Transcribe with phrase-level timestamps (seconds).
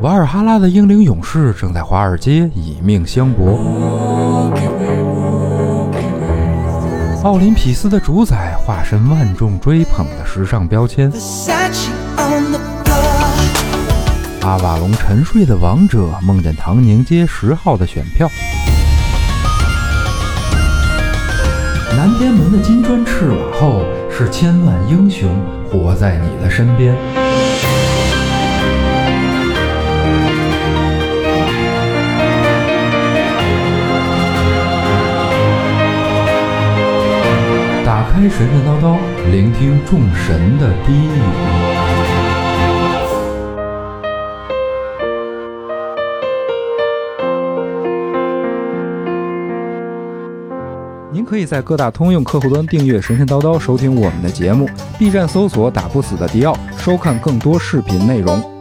[0.00, 3.58] 瓦尔哈拉的英灵勇士正在华尔街以命相搏。
[7.22, 11.12] 奥林匹斯的主宰化身万众追捧的时尚标签。
[14.40, 18.26] 阿瓦隆沉睡的王者梦见唐宁街十号的选票。
[21.94, 25.28] 南天门的金砖赤瓦后是千万英雄
[25.70, 27.19] 活在你的身边。
[38.20, 38.98] 开神神叨叨，
[39.32, 41.22] 聆听众神的低语。
[51.10, 58.59] 您可以在各大通用客户端订阅“神神叨叨”，收听我们的节目；B 站搜索“打不死的迪奥”，收看更多视频内容。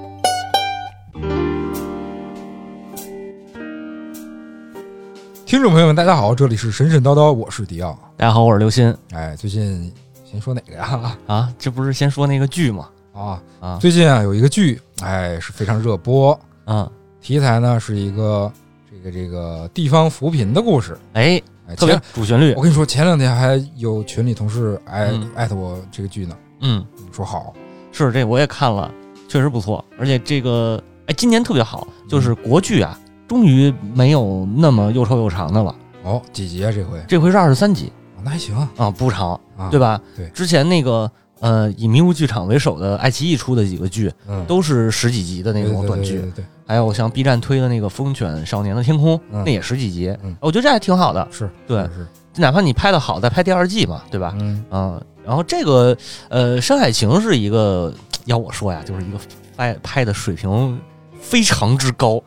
[5.50, 7.97] 听众朋友们，大家好，这里是神神叨叨，我是迪奥。
[8.16, 8.95] 大家好，我是刘鑫。
[9.14, 9.92] 哎，最近
[10.23, 11.17] 先说哪个呀？
[11.25, 12.88] 啊，这不是先说那个剧吗？
[13.14, 16.88] 啊啊，最近啊有一个剧，哎是非常热播，嗯，
[17.20, 18.53] 题材呢是一个
[18.92, 20.95] 这个这个地方扶贫的故事。
[21.14, 27.55] 哎，哎，特别主旋律我，跟你说，前两天还有群里同事艾嗯艾特我这个剧呢，嗯，说好，
[27.92, 28.92] 是这我也看了，
[29.27, 36.99] 确实不错，而且这个哎，今年特别好，就是国剧啊，终于没有那么又臭又长的了，哦，几集啊这回？
[37.08, 37.86] 这回是二十三集。
[38.17, 38.53] 哦那还行。
[38.53, 40.02] 啊，啊，不长，啊对吧？
[40.17, 40.27] 对。
[40.31, 46.44] 之前那个呃以迷雾剧场为首的爱奇艺出的几个剧嗯，都是十几集的那种短剧，对对对。
[46.44, 49.43] 对还有像 B 站推的那个《风犬少年的天空》，嗯。
[49.45, 50.14] 那也十几集。
[50.23, 51.81] 嗯，我觉得这还挺好的，是，对。
[51.83, 52.41] 是，是。
[52.41, 54.33] 哪怕你拍的好，再拍第二季嘛，对吧？
[54.39, 54.66] 嗯。
[54.71, 55.95] 嗯，然后这个
[56.30, 57.93] 呃，《山海情》是一个
[58.25, 59.17] 要我说呀，就是一个
[59.55, 60.80] 拍拍的水平
[61.21, 62.21] 非常之高、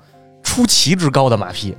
[0.53, 1.75] 出奇之高的马屁，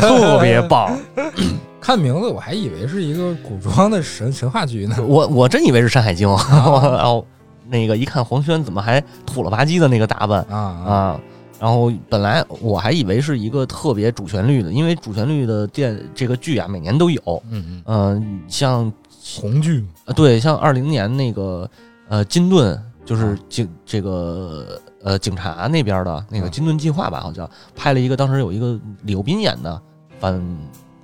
[0.00, 0.98] 特别棒。
[1.80, 7.24] 看名字我还以为是一个古装的神神话剧呢， 我我真以为是《山海经》，然 后
[7.68, 10.40] 那个一看黄轩怎么还土了吧唧的那个打扮。
[10.50, 11.20] 啊啊，啊。
[11.60, 17.20] 然后本来我还以为是一个特别主旋律的，因为主旋律的电这个剧啊，每年都有。
[17.50, 18.92] 嗯嗯，呃、像
[19.36, 19.84] 红剧。
[20.06, 21.70] 呃，对，像二零年那个
[22.08, 23.38] 呃金盾，就是啊。
[23.86, 29.80] 这个呃警察那边的那个啊金盾计划吧，好像拍了一个，当时有一个李幼斌演的
[30.20, 30.38] 反，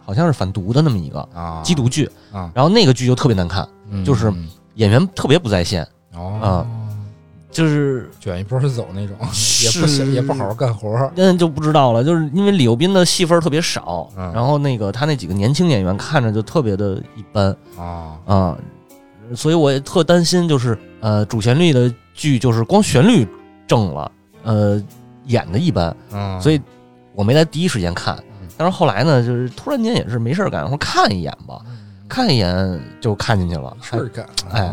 [0.04, 4.04] 好像是反毒的那么一个啊，缉毒剧，啊，然后那个剧就特别难看，嗯。
[4.04, 6.66] 就是嗯演员特别不在线，哦，
[7.50, 9.16] 就是卷一波就走那种，
[9.62, 14.32] 也不想也不好好干活儿，那就不知道了，就是因为李幼斌的戏份特别少，嗯。
[14.34, 18.58] 然后那个他那几个年轻演员看着就特别的一般啊，啊、
[19.34, 23.26] 所以我也特担心，就是呃主旋律的剧就是光旋律
[23.66, 24.10] 正了，
[24.42, 24.82] 呃
[25.24, 26.60] 演的一般，嗯，所以
[27.14, 28.16] 我没在第一时间看。
[28.40, 28.48] 嗯。
[28.56, 31.78] 但是后来呢，就是突然间也是没事儿干，说看一眼吧，嗯。
[32.08, 33.74] 看一眼就看进去了。
[33.80, 34.72] 事儿干，哎。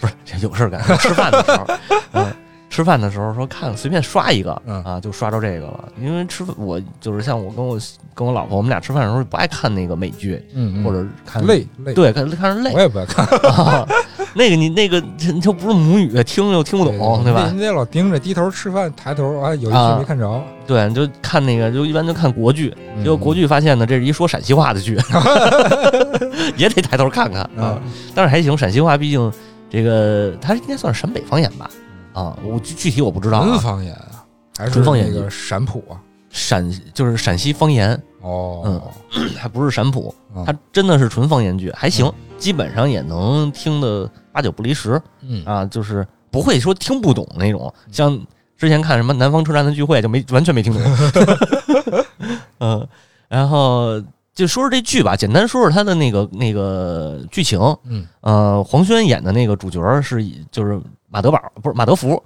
[0.00, 1.66] 不是这有事儿干，吃饭的时候，
[2.12, 2.26] 嗯，
[2.74, 4.82] 吃饭的时候说看随便刷一个，嗯。
[4.82, 5.88] 啊，就刷着这个了。
[6.02, 7.78] 因为吃饭我就是像我跟我
[8.16, 10.84] 跟我老婆，我们俩吃饭的时候不爱看那个美剧，嗯，嗯。
[10.84, 12.72] 或者看累累，对看看着累。
[12.74, 13.86] 我，也不爱看，啊
[14.34, 17.48] 那个你那个这就不是母语，听又听不懂，对吧？
[17.54, 17.60] 你？
[17.60, 19.92] 得老盯着低头吃饭，抬头啊，有一啊。
[19.92, 23.04] 句没看着，对，你就看那个，就一般就看国剧，嗯。
[23.04, 24.98] 结果国剧发现呢，这是一说陕西话的剧，
[26.58, 27.48] 也得抬头看看啊。
[27.56, 27.80] 嗯。
[28.16, 29.32] 但是还行，陕西话毕竟
[29.70, 31.70] 这个它应该算是陕北方言吧？
[32.14, 33.58] 啊，我具具体我不知道纯啊。
[33.58, 34.24] 方言啊，
[34.56, 36.00] 还是纯方言那个陕普啊？
[36.30, 47.72] 陕就是陕西方言，哦，嗯 还不是陕普，嗯它真的是纯方言剧，还行，基本上也能听得八九不离十嗯啊，就是不会说听不懂那种。
[47.92, 48.18] 像
[48.56, 50.82] 之前看什么南方车站的聚会，就没完全没听懂。
[52.58, 52.88] 嗯，
[53.28, 54.00] 然后
[54.34, 57.60] 就说说这剧吧，简单说说它的那个那个剧情。
[57.84, 60.80] 嗯呃，黄轩演的那个主角是以就是
[61.14, 62.20] 马德宝，不是马德福，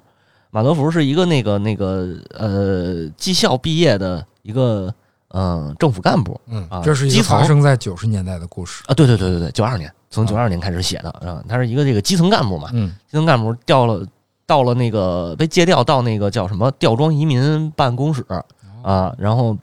[0.50, 4.86] 马德福是一个那个那个呃技校毕业的一个
[5.28, 6.40] 嗯、呃政府干部。
[6.46, 7.36] 嗯啊，这是一基层。
[7.36, 8.82] 个发生在九十年代的故事。
[8.86, 10.26] 啊，对对对对对，九二年从啊。
[10.26, 12.88] 九二年开始写的啊，他是一个这个基层干部嘛，嗯。
[13.10, 14.06] 基层干部调了
[14.46, 18.24] 到了那个被借调到那个叫什么吊装移民办公室。
[18.28, 18.42] 哦。
[18.82, 19.54] 啊，然后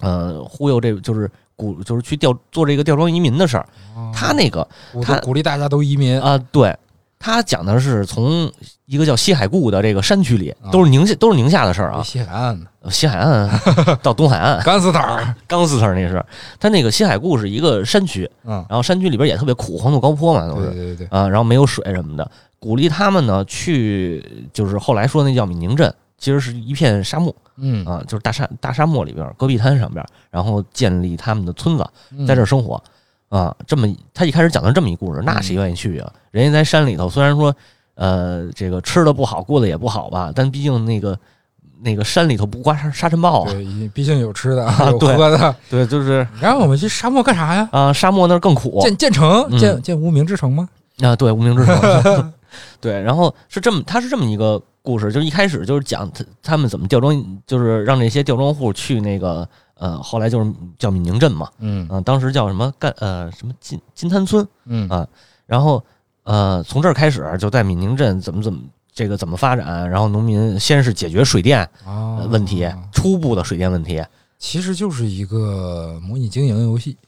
[0.00, 3.66] 呃忽悠这就是鼓就是去调做这个吊装移民的事儿，
[3.96, 4.12] 哦。
[4.14, 4.68] 他那个
[5.02, 6.76] 他鼓励大家都移民，啊，对
[7.22, 8.50] 他讲的是从
[8.86, 10.72] 一个叫西海固的这个山区里，啊。
[10.72, 13.48] 都是宁夏都是宁夏的事儿啊，西海岸的西海岸
[14.02, 16.24] 到东海岸，甘斯塔尔，钢丝塔 那是。
[16.58, 20.68] 他那个西海固是一个山区，嗯，然后山区里边也特别苦，黄土高坡嘛都是。
[20.68, 22.28] 对对对对，啊，然后没有水什么的，
[22.58, 24.24] 鼓励他们呢去，
[24.54, 27.34] 就是后来说那叫闽宁镇，其实是一片沙漠。
[27.58, 27.84] 嗯。
[27.84, 32.26] 啊，就是大沙大沙漠里边，戈壁滩上边，然后建立他们的村子，嗯。
[32.26, 32.82] 在这儿生活
[33.30, 33.56] 啊。
[33.66, 36.12] 这么他一开始讲的这么一故事，那谁愿意去啊？
[36.30, 37.54] 人家在山里头，虽然说
[37.94, 41.18] 呃这个吃的不好，过得也不好吧，但毕竟那个
[41.82, 45.56] 那个山里头不刮沙沙尘暴啊，对，毕竟有吃的， 有啊对喝的。
[45.70, 47.68] 对，就是然后我们去沙漠干啥呀？
[47.72, 50.68] 啊，沙漠那儿更苦建建城，嗯建建无名之城吗？
[51.00, 52.32] 啊，对，无名之城
[52.80, 57.16] 对，然后是这么，他是这么一个故事，就是一开始就是讲他他们怎么吊装，
[57.46, 59.48] 就是让这些吊装户去那个
[59.80, 65.08] 呃，后来就是叫闽宁镇嘛，嗯嗯、当时叫什么干呃什么金金滩村，嗯啊
[65.46, 65.82] 然后
[66.24, 68.60] 呃从这儿开始就在闽宁镇怎么怎么
[68.92, 71.66] 这个怎么发展，然后农民先是解决水电
[72.28, 74.04] 问题，初步的水电问题，
[74.38, 76.98] 其实就是一个模拟经营游戏，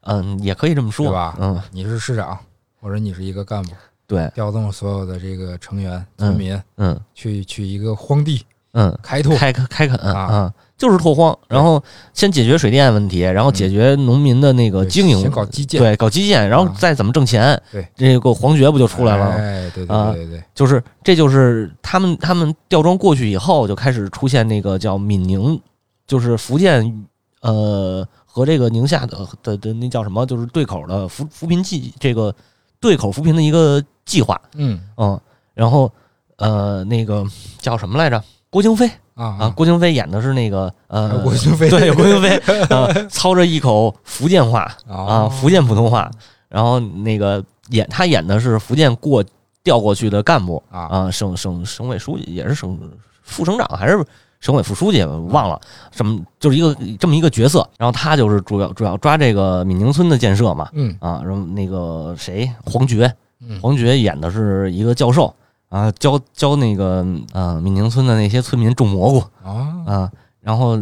[0.00, 2.38] 嗯，也可以这么说吧嗯，你是市长，
[2.80, 3.72] 或者你是一个干部，
[4.06, 8.42] 对，调动所有的这个成员嗯村民嗯去去一个荒地
[8.72, 11.82] 嗯，开拓，开开垦啊啊，就是拓荒，然后
[12.14, 19.34] 先解决水电问题，然后解决农民的那个经营，搞基建，对，搞基建，然后啊再怎么挣钱，对，这个黄觉不就出来了吗？
[19.36, 25.60] 哎，对对啊对对对，就是这就是他们他们吊装过去以后，就开始出现那个叫闽宁，
[26.06, 27.06] 就是福建
[27.42, 32.34] 呃和这个宁夏的的的那叫什么，就是对口的扶扶贫计，这个
[32.80, 34.80] 对口扶贫的一个计划，嗯。
[34.96, 35.20] 嗯，
[35.52, 35.92] 然后
[36.36, 37.22] 呃那个
[37.58, 38.24] 叫什么来着？
[38.48, 38.90] 郭京飞
[39.20, 42.36] 啊啊，郭京飞演的是那个呃郭京飞 对郭京飞
[42.74, 46.10] 啊，操着一口福建话啊，啊福建普通话，
[46.48, 49.22] 然后那个演他演的是福建过
[49.62, 52.78] 调过去的干部啊啊，省省省委书记也是省
[53.22, 54.02] 副省长还是
[54.40, 55.60] 省委副书记，忘了。
[55.92, 57.68] 什么，就是一个这么一个角色。
[57.76, 63.12] 然后他就是主要主要抓这个闽宁村的建设嘛嗯啊，然后那个谁黄觉，
[63.46, 65.32] 嗯黄觉演的是一个教授
[65.70, 70.12] 啊，教教那个呃闽宁村的那些村民种蘑菇啊啊，
[70.42, 70.78] 然后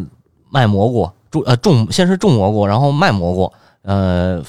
[0.51, 3.53] 卖蘑菇，种呃种先是种蘑菇，然后卖蘑菇，
[3.83, 4.43] 呃，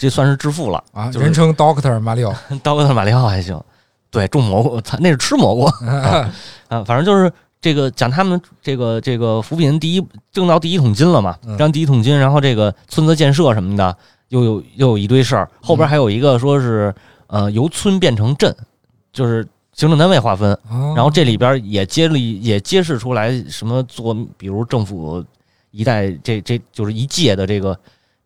[0.00, 0.82] 这算是致富了。
[0.92, 2.34] 啊，就是人称 Doctor 马里奥，
[2.64, 3.62] Doctor 马里奥还行，
[4.10, 6.32] 对，种蘑菇，他那是吃蘑菇 啊，
[6.68, 7.30] 啊反正就是
[7.60, 10.02] 这个讲他们这个这个扶贫第一
[10.32, 13.94] 挣到第一桶金了嘛，嗯挣第一桶金，然后这个村子建设什么的
[14.28, 16.94] 又有又有一堆事儿，后边还有一个说是
[17.26, 18.56] 呃由村变成镇，
[19.12, 19.46] 就是
[19.76, 25.24] 行政单位划分，啊，然后这里边也揭了也揭示出来什么做，比如政府
[25.70, 27.78] 一代这这就是一届的这个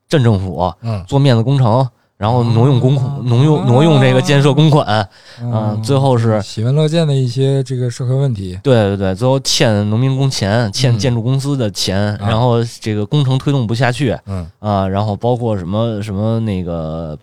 [0.08, 1.86] 镇政府嗯做面子工程。
[2.20, 5.08] 然后挪用公款挪用挪用这个建设公款，
[5.40, 17.18] 嗯最后是喜闻乐见的一些这个社会问题，对对对，最后欠农民工钱，欠嗯建筑公司的钱，然后这个工程推动不下去嗯啊，然后包括什么什么那个，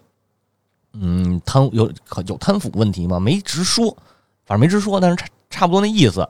[0.94, 1.88] 嗯，贪有
[2.26, 3.20] 有贪腐问题吗？
[3.20, 3.96] 没直说，
[4.48, 6.28] 反正没直说，但是差差不多那意思，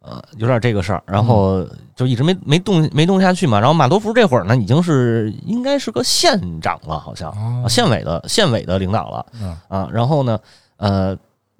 [0.00, 3.58] 呃，有点这个事儿，然后就一直没没动没动下去嘛。
[3.60, 9.26] 然后马多福这会儿呢，已经是应该是个县长了，好像哦啊，县委的县委的领导了。
[9.40, 10.38] 嗯啊，然后呢，
[10.76, 11.16] 呃，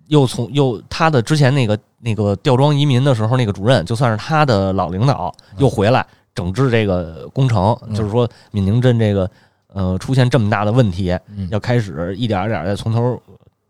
[0.06, 6.04] 又从又他的之前那个那个吊庄移民的时候，那个主任就算是他的老领导，又回来
[6.34, 9.30] 整治这个工程，嗯就是说闽宁镇这个
[9.72, 13.20] 呃出现这么大的问题，嗯要开始一点儿一点儿的从头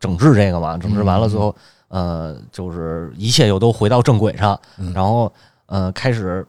[0.01, 1.55] 整治这个嘛，整治完了嗯最后，
[1.93, 4.91] 呃，就是一切又都回到正轨上，嗯。
[4.95, 5.31] 然后
[5.67, 6.47] 呃开始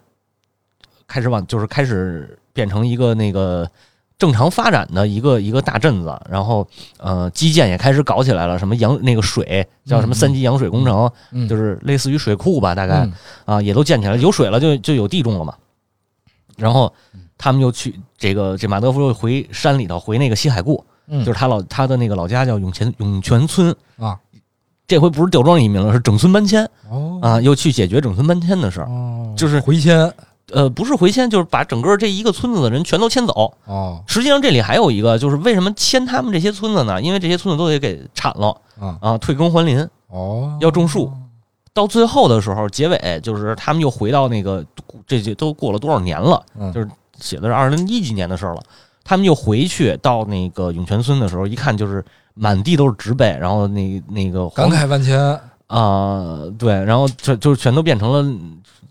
[1.05, 3.69] 开始往就是开始变成一个那个
[4.17, 6.65] 正常发展的一个一个大镇子，然后
[6.97, 10.15] 呃基建也开始搞起来了，什么扬那个水叫什么嗯。
[10.15, 11.45] 三级扬水工程，嗯。
[11.49, 13.13] 就是类似于水库吧，大概嗯。
[13.43, 15.53] 啊也都建起来了，有水了就就有地种了嘛。
[16.55, 16.93] 然后
[17.37, 21.25] 他们又去这个这马德福又回山里头回那个西海固，嗯。
[21.25, 23.75] 就是他老他的那个老家叫涌泉涌泉村。
[23.97, 24.17] 啊，
[24.93, 28.87] 这回不是吊庄移民了，是整村搬迁哦啊，又去解决整村搬迁的事儿。
[28.87, 30.13] 哦就是回迁
[30.51, 33.51] 呃，不是回迁，就是把整个这一个村子的人全都迁走。
[33.65, 37.01] 哦实际上这里还有一个，就是为什么迁他们这些村子呢？
[37.01, 39.79] 因为这些村子都得给铲了啊啊，退耕还林。
[40.09, 41.11] 哦要种树
[41.73, 44.63] 到最后的时候，结尾就是他们又回到那个，
[45.07, 46.43] 这就都过了多少年了？
[46.59, 46.87] 嗯就是
[47.19, 48.61] 写的是二零一几年的事儿了。
[49.03, 58.39] 他们又回去到那个涌泉村的时候，一看就是满地都是植被，然后那那个感黄慨万千啊、对，然后就就全都变成了，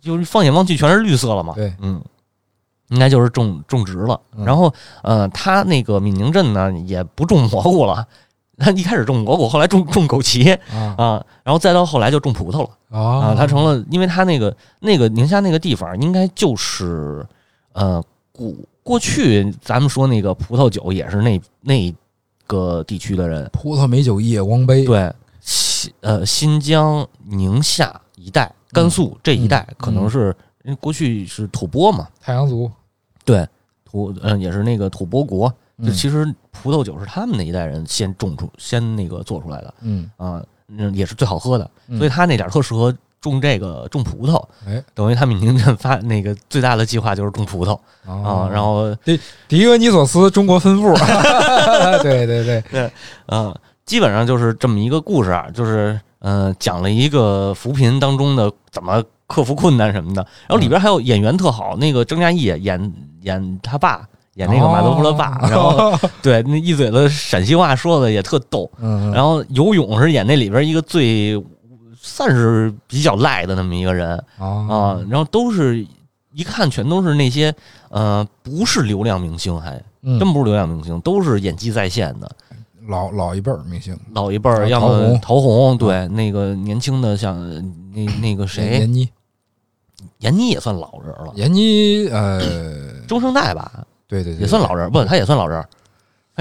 [0.01, 1.55] 就是放眼望去全是绿色了嘛。
[1.55, 2.03] 对嗯，
[2.89, 4.21] 应该就是种种植了。
[4.37, 4.73] 嗯然后
[5.03, 8.05] 呃，他那个闽宁镇呢也不种蘑菇了，
[8.59, 13.27] 他一开始种蘑菇，后来种种枸杞啊啊，然后再到后来就种葡萄了啊。
[13.27, 17.25] 啊他成了，因为他那个那个宁夏那个地方应该就是
[17.75, 21.95] 呃古过去咱们说那个葡萄酒也是那那
[22.53, 23.49] 个地区的人。
[23.51, 32.71] 葡萄美酒夜光杯对，新呃新疆、宁夏一带、甘肃这一带，嗯可能是因为过去是吐蕃嘛，太阳族，
[33.25, 33.49] 对，
[33.85, 44.39] 吐嗯、也是那个吐蕃国，就嗯其实葡萄酒是他们那一代人先种出、先那个做出来的嗯，啊，嗯，也是最好喝的，嗯所以他那点儿特适合种这个种葡萄。
[44.69, 44.83] 哎。
[44.93, 47.73] 等于他们宁镇发那个最大的计划就是种葡萄。
[48.07, 50.93] 啊，啊然后迪迪俄尼索斯中国分部，
[52.03, 52.91] 对 对 对，对，
[53.29, 53.55] 嗯，
[53.87, 64.07] 基本上就是这么一个故事啊，就是嗯、呃讲了一个扶贫当中的怎么克服困难什么的，然后里边还有演员特好，那个张嘉译演演他爸。
[64.37, 65.47] 演那个马德夫的爸，哦。
[65.51, 71.37] 然后对那一嘴子陕西话说的也特逗，嗯，然后游泳是演那里边一个最
[72.05, 74.11] 算是比较赖的那么一个人。
[74.39, 75.87] 啊，啊然后都是
[76.33, 77.55] 一看全都是那些
[77.89, 80.19] 呃不是流量明星还，嗯。
[80.19, 82.31] 真不是流量明星，都是演技在线的。
[82.89, 85.21] 老老一辈儿明星，老一辈儿，啊要么陶虹。
[85.21, 87.39] 陶虹，对，那个年轻的像
[87.95, 89.09] 那那个谁，闫妮，
[90.19, 92.41] 闫妮也算老人了，闫妮，呃，
[93.07, 95.65] 中生代吧，对对对，也算老人，不，他也算老人，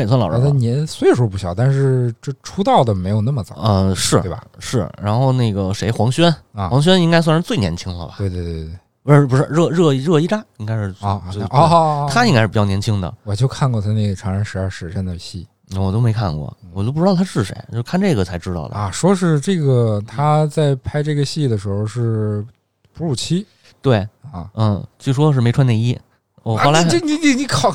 [0.01, 0.53] 他也算老人他了。
[0.53, 4.43] 年岁数不小，但是这出道的没有那么早，嗯，是对吧？
[4.57, 8.15] 是，然后那个谁，黄轩，啊，黄轩应该算是最年轻了吧？
[8.17, 8.69] 对对对对
[9.03, 12.09] 不是不是，热热热依扎应该是对啊就啊啊！
[12.09, 18.75] 他应该是比较年轻的，我就看过他那个《长安十二时辰》的戏我都没看过，我都不知道他是谁，就看这个才知道的。
[18.75, 22.45] 啊，说是这个他在拍这个戏的时候是
[22.93, 23.45] 哺乳期
[23.81, 24.49] 对，啊。
[24.55, 25.97] 嗯，据说是没穿内衣。
[26.43, 27.71] 我后来这你你你靠，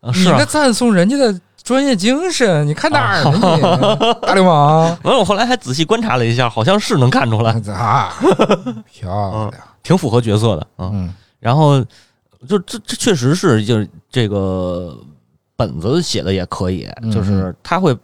[0.00, 4.22] 你那赞颂人家的专业精神，你看哪儿呢你？
[4.24, 4.84] 大流氓。
[5.02, 8.14] 完了，我后来还仔细观察了一下，好像是能看出来， 啊，
[8.92, 9.10] 漂
[9.50, 10.66] 亮，挺符合角色的。
[10.78, 11.14] 嗯，嗯。
[11.40, 11.84] 然后
[12.48, 14.96] 就这这确实是就是这个
[15.56, 17.10] 本子写的也可以，嗯。
[17.10, 17.96] 就是他会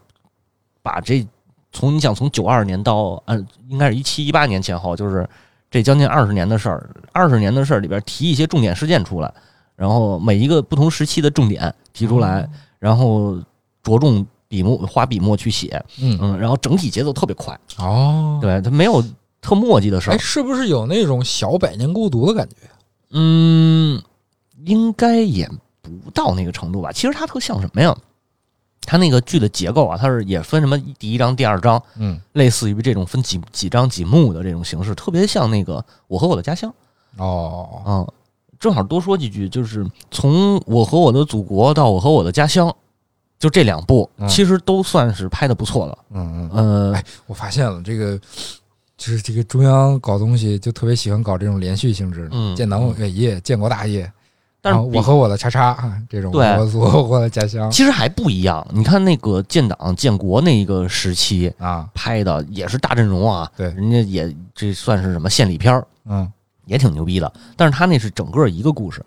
[0.82, 1.24] 把这
[1.70, 5.24] 从你想从九二年到嗯应该是一七一八年前后，就是
[5.70, 9.32] 这将近二十年的事儿，二十年的事儿里边提一些重点事件出来，
[9.76, 12.48] 然后每一个不同时期的重点提出来，
[12.80, 13.38] 然后
[13.82, 16.18] 着重笔墨花笔墨去写，嗯。
[16.20, 19.02] 嗯，然后整体节奏特别快，哦，对他没有
[19.40, 20.14] 特墨迹的事儿。
[20.14, 22.56] 哎，，是不是有那种小百年孤独的感觉？
[23.10, 24.02] 嗯，
[24.64, 26.92] 应该也不到那个程度吧。
[26.92, 27.96] 其实它特像什么呀？
[28.84, 36.68] 它那个剧的结构啊，它是也分什么第一章、第二章，嗯，类似于这种分几几章几幕的这种形式，特别像那个《我和我的家乡》
[37.22, 38.12] 哦，嗯，
[38.58, 42.68] 正好多说几句，就是从《我和我的祖国》到《我和我的家乡》，
[43.42, 45.98] 就这两部嗯其实都算是拍的不错了。
[46.12, 48.16] 嗯嗯，呃，哎，我发现了这个。
[48.98, 54.08] 就是这个中央搞东西就特别喜欢搞这种连续性质的，嗯建党伟业、建国大业，
[54.60, 58.64] 但是我和我的叉叉啊这种，对我祖国我的家乡其实还不一样。
[58.70, 66.30] 你看那个建党建国那个时期，啊，拍的也是大阵容啊，对人家也这算是什么献礼片儿，嗯
[66.66, 67.32] 也挺牛逼的。
[67.56, 69.04] 但是他那是整个一个故事，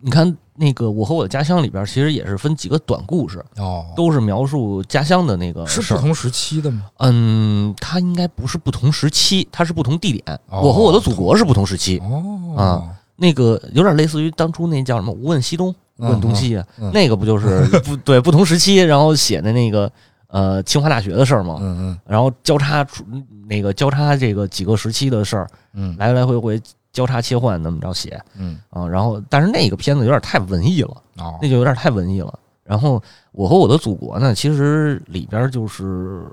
[0.00, 5.82] 你看那个《我和我的家乡》里边，其实也是分几个短故事，哦，都是描述家乡的那个事。
[5.82, 6.86] 是不同时期的吗？
[6.98, 10.38] 嗯，它应该不是不同时期，它是不同地点。
[10.48, 19.92] 哦我和我的祖国是不同时期，哦啊那个有点类似于当初那叫什么“无问西东，无问东西”，嗯嗯那个不就是 不对不同时期，然后写的那个
[20.28, 21.58] 呃清华大学的事儿吗？
[21.60, 23.04] 嗯然后交叉出
[23.46, 26.58] 那个交叉这个几个时期的事儿，嗯嗯来来回回
[26.92, 28.86] 交叉切换那么着写嗯啊。
[28.86, 32.38] 然后但是那个片子有点太文艺了，哦那就有点太文艺了。
[32.64, 36.24] 然后我和我的祖国呢，其实里边就是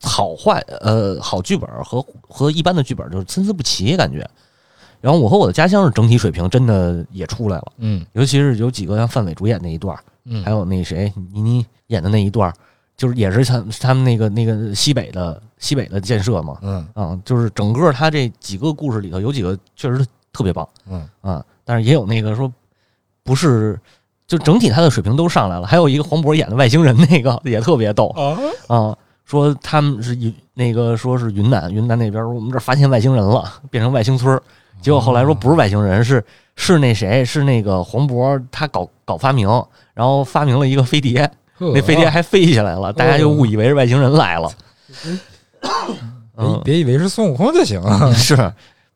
[0.00, 4.28] 好坏呃好剧本和和一般的剧本就是参差不齐感觉。
[5.00, 12.54] 然后我和我的家乡是整体水平真的也出来了，嗯尤其是有几个像范伟主演那一段，嗯，还有那谁倪妮演的那一段儿，
[12.96, 16.86] 就是也是他他们那个那个西北的西北的建设嘛，嗯。
[16.94, 21.08] 啊，就是整个他这几个故事里头有几个确实特别棒嗯。
[21.20, 22.52] 啊，但是也有那个说
[23.22, 23.78] 不是，
[24.26, 25.66] 就整体他的水平都上来了。
[25.66, 28.38] 还有一个黄渤演的外星人那个也特别逗啊。
[28.68, 34.42] 啊，说他们是云那个说是云南云南那边我们这发现外星人了，变成外星村儿，
[34.80, 36.22] 结果后来说不是外星人，是
[36.56, 39.48] 是那谁是那个黄渤他搞搞发明，
[39.94, 41.30] 然后发明了一个飞碟，
[41.74, 44.50] 那飞碟还飞起来了，大家就误以为是外星人来了。
[46.36, 48.12] 嗯 别别以为是孙悟空就行啊。
[48.12, 48.34] 是，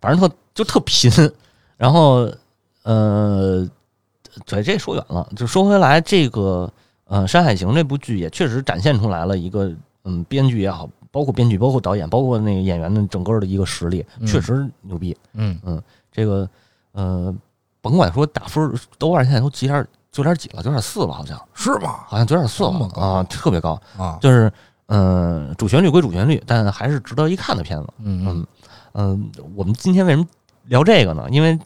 [0.01, 1.11] 反正特就特贫。
[1.77, 2.29] 然后，
[2.83, 3.69] 呃，
[4.47, 6.73] 对，这说远了，就说回来，这个
[7.05, 9.71] 呃，《山海情》这部剧也确实展现出来了一个，
[10.05, 15.15] 嗯，编剧也好，包括编剧，包括导演，包括那个演员的整个的一个实力，嗯确实牛逼。
[15.35, 16.49] 嗯这个，
[16.93, 17.35] 呃，
[17.83, 22.07] 甭管说打分儿，豆瓣现在都几点九点几了，九点四了，好像，是吧？
[22.09, 23.79] 好像九点四了啊，特别高。
[23.99, 24.51] 啊，就是
[24.87, 27.87] 嗯、主旋律归主旋律，但还是值得一看的片子。
[28.03, 28.47] 嗯嗯
[28.95, 30.27] 嗯、我们今天为什么
[30.69, 31.27] 聊这个呢？
[31.31, 31.59] 因为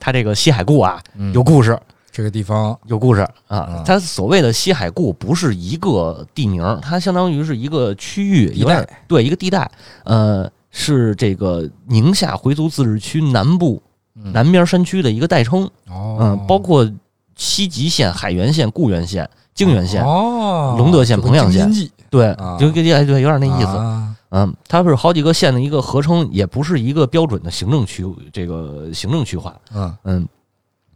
[0.00, 1.78] 它这个西海固啊嗯，有故事，
[2.10, 3.82] 这个地方有故事啊嗯。
[3.84, 9.70] 它所谓的西海固不是一个地名，它相当于是一个区域，一带对一个地带。
[10.04, 13.82] 呃，是这个宁夏回族自治区南部
[14.14, 15.68] 嗯南边山区的一个代称。
[15.90, 16.90] 哦，嗯，包括
[17.38, 20.04] 西吉县、海原县、固原县、泾原县。
[20.04, 21.70] 哦，隆德县彭阳县
[22.10, 23.68] 对啊，就跟哎对，有点那意思。
[23.68, 29.56] 啊嗯，它是好几个县的一个合称，也不是一个标准的行政区，这个行政区划。
[29.72, 30.28] 嗯嗯，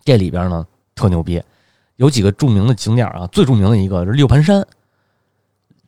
[0.04, 1.42] 这里边呢特牛逼，
[1.96, 4.62] 有几个著名的景点啊，最著名的一个是六盘山，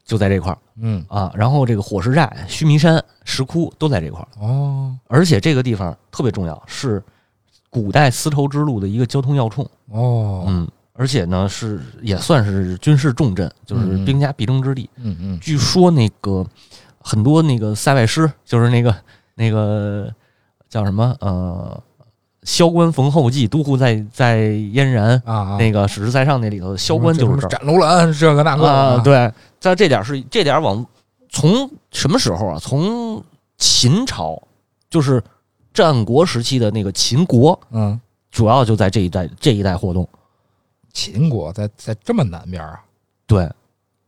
[0.07, 1.31] 就在这块儿嗯啊。
[1.35, 7.03] 然后这个火石寨、须弥山、石窟都在这块儿，哦而且这个地方特别重要，是
[7.75, 9.69] 古代丝绸之路的一个交通要冲。
[9.91, 14.89] 哦嗯，而且呢是也算是军事重镇，就是兵家必争之地。
[14.99, 16.47] 嗯嗯据说那个
[17.01, 18.95] 很多那个塞外诗，就是那个
[19.35, 20.09] 那个
[20.69, 21.83] 叫什么呃，
[22.45, 24.39] 萧关逢候骑，都护在在
[24.73, 25.21] 燕然。
[25.25, 28.99] 啊啊那个《史诗在上》那里头，萧关就是这儿斩楼兰这个那个啊。
[28.99, 30.87] 对，在这点是这点往
[31.29, 32.59] 从什么时候啊？
[32.61, 33.21] 从
[33.59, 34.41] 秦朝，
[34.89, 35.21] 就是
[35.75, 38.01] 战国时期的那个秦国，嗯，
[38.31, 40.09] 主要就在这一带这一带活动。
[40.93, 42.81] 秦国在在这么南边啊？
[43.27, 43.51] 对，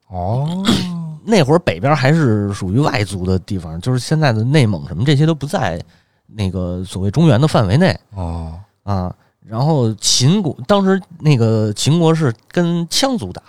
[0.07, 0.65] 哦，
[1.27, 5.83] 那会儿北边还是属于外族的地方，就是现在的内蒙什么这些都不在
[6.27, 9.13] 那个所谓中原的范围内哦，啊。
[9.45, 13.43] 然后秦国当时那个秦国是跟羌族打，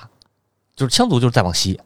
[0.75, 1.79] 就是羌族就是再往西，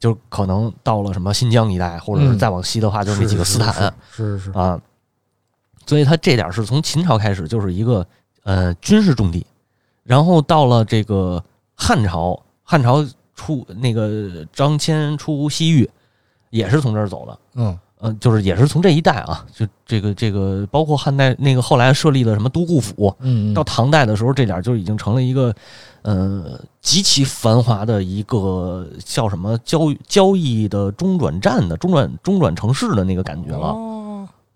[0.00, 3.74] 就可能到了什么新疆一带，或者是嗯再往西的话就是那几个斯坦
[4.10, 4.80] 是是是，啊。
[5.88, 8.06] 所以它这点是从秦朝开始就是一个
[8.44, 9.44] 呃军事重地，
[10.04, 11.42] 然后到了这个
[11.74, 13.04] 汉朝，汉朝
[13.34, 15.88] 出那个张骞出西域，
[16.50, 17.38] 也是从这儿走的。
[17.54, 25.52] 嗯呃，就是也是从这一带啊，就这个这个，包括汉代那个后来设立的什么都护府，嗯，到唐代的时候，这点儿就已经成了一个
[26.02, 33.70] 呃极其繁华的一个叫什么交交易的中转站的中转中转城市的那个感觉了。
[33.70, 33.87] 哦，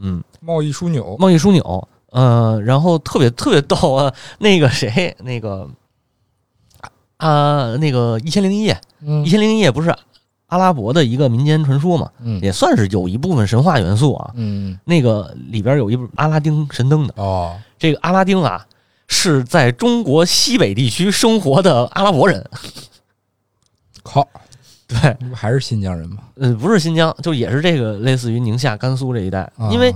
[0.03, 5.69] 嗯，贸易枢纽，贸易枢纽，呃，然后特别特别逗啊， 那个谁，那个
[7.17, 9.25] 啊，那个《一千零一夜》，《嗯。
[9.25, 9.95] 一千零一夜》不是
[10.47, 12.41] 阿拉伯的一个民间传说嘛，嗯。
[12.43, 14.33] 也算是有一部分神话元素啊。
[14.35, 14.79] 嗯。
[14.85, 18.67] 那个里边有一部阿拉丁神灯的，哦，这个阿拉丁啊
[19.07, 22.45] 是在中国西北地区生活的阿拉伯人，
[24.03, 24.27] 靠，
[25.01, 26.19] 对，这不还是新疆人吗？
[26.37, 29.41] 呃，不是新疆，就也是这个类似于宁夏、甘肃这一带。
[29.57, 29.95] 啊因为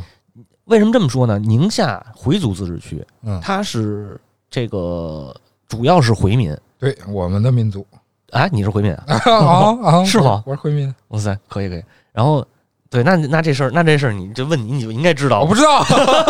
[0.64, 1.38] 为什么这么说呢？
[1.38, 5.34] 宁夏回族自治区，嗯，它是这个
[5.68, 6.56] 主要是回民。
[6.78, 7.86] 对我们的民族
[8.32, 9.04] 哎，你是回民啊？
[9.24, 11.82] 啊 啊， 是吗我是回民，哇塞，可以可以。
[12.12, 12.44] 然后，
[12.90, 15.40] 对，那那这事儿，那这事儿，你就问你，你就应该知道。
[15.40, 15.84] 我不知道，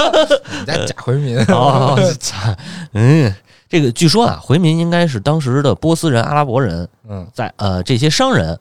[0.61, 2.55] 你家假回民哦，操
[2.93, 3.35] 嗯，
[3.69, 8.59] 这个据说啊，回民应该是当时的波斯人、阿拉伯人嗯在呃这些商人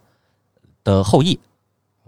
[0.84, 1.40] 的后裔。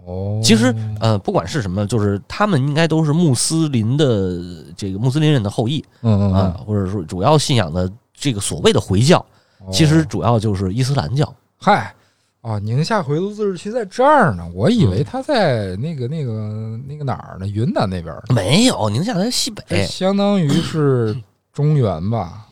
[0.04, 4.38] 哦，其实呃，不管是什么，就是他们应该都是穆斯林的
[4.76, 9.24] 这个穆斯林人的后裔嗯嗯啊，或者说主要信仰的这个所谓的回教，
[9.60, 11.32] 嗯，其实哦主要就是伊斯兰教。
[11.58, 11.94] 嗨。
[12.40, 17.46] 哦，宁夏回族自治区在这儿呢，我以嗯为他在那个、那个、那个哪儿呢？
[17.46, 21.14] 云南那边，没有，宁夏在西北，相当于是
[21.52, 22.46] 中原吧？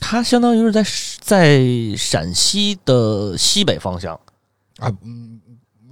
[0.00, 0.82] 它相当于是在
[1.20, 4.18] 在陕西的西北方向。
[4.78, 5.40] 啊，嗯，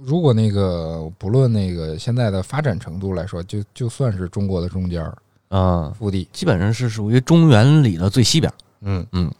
[0.01, 5.15] 如果那个不论那个现在的发展程度来说，就就算是中国的中间儿
[5.49, 8.51] 啊，腹地，基本上是属于中原里的最西边。
[8.81, 9.05] 嗯。
[9.11, 9.31] 嗯。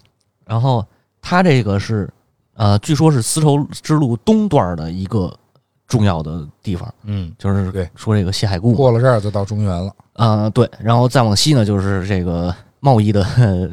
[0.46, 0.86] 然后
[1.22, 2.10] 它这个是
[2.54, 5.36] 呃，据说是丝绸之路东段的一个
[5.88, 7.90] 重要的地方，嗯，就是对。
[7.96, 9.92] 说这个西海固过了这儿就到中原了。
[10.14, 13.70] 啊、对，然后再往西呢，就是这个贸易的呃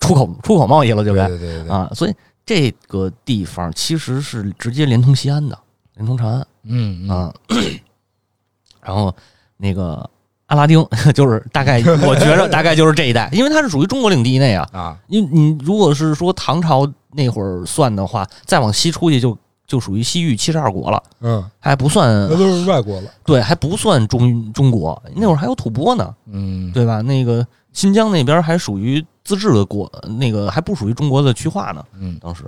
[0.00, 1.38] 出口出口贸易了，对对不对？
[1.38, 5.56] 对对对，啊，所以这个地方其实是直接连通西安的，
[5.94, 7.32] 连通长安嗯嗯啊。
[8.82, 9.14] 然后
[9.58, 10.08] 那个
[10.46, 10.84] 阿拉丁
[11.14, 14.66] 就是大概，我觉着 大概就是这一带，因为它是属于中国领地内啊。
[14.72, 19.36] 啊，因为你如果是说唐朝那会儿算的话，再往西出去就
[19.66, 23.10] 就属于西域七十二国了，嗯，还不算那都是外国了。
[23.24, 25.00] 对，还不算中中国。
[25.14, 27.02] 那会儿还有吐蕃呢，嗯，对吧？
[27.02, 29.88] 那个新疆那边还属于自治的国，
[30.18, 32.42] 那个还不属于中国的区划呢，嗯当时。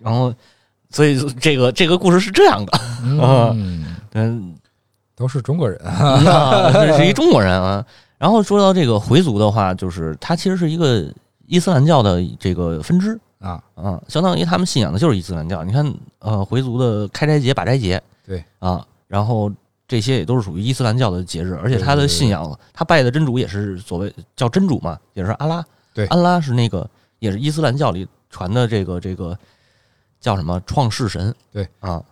[0.00, 0.34] 然后，
[0.90, 4.56] 所以这个这个故事是这样的，嗯， 嗯，
[5.14, 5.78] 都是中国人。
[5.86, 7.86] 啊这是一中国人啊。
[8.18, 11.06] 然后说到这个回族的话，就是它其实是一个
[11.46, 13.16] 伊斯兰教的这个分支。
[13.38, 15.62] 啊，啊，相当于他们信仰的就是伊斯兰教。
[15.62, 19.50] 你看，呃，回族的开斋节、把斋节，对啊，然后
[19.86, 25.64] 这些也都是属于伊斯兰教的节日，而且他的信仰，他拜的真主也是所谓叫真主嘛，也是阿拉。
[25.92, 26.06] 对。
[26.06, 29.36] 安拉是那个也是伊斯兰教里传的这个这个
[30.20, 31.34] 叫什么创世神。
[31.52, 31.68] 对。
[31.80, 32.02] 啊，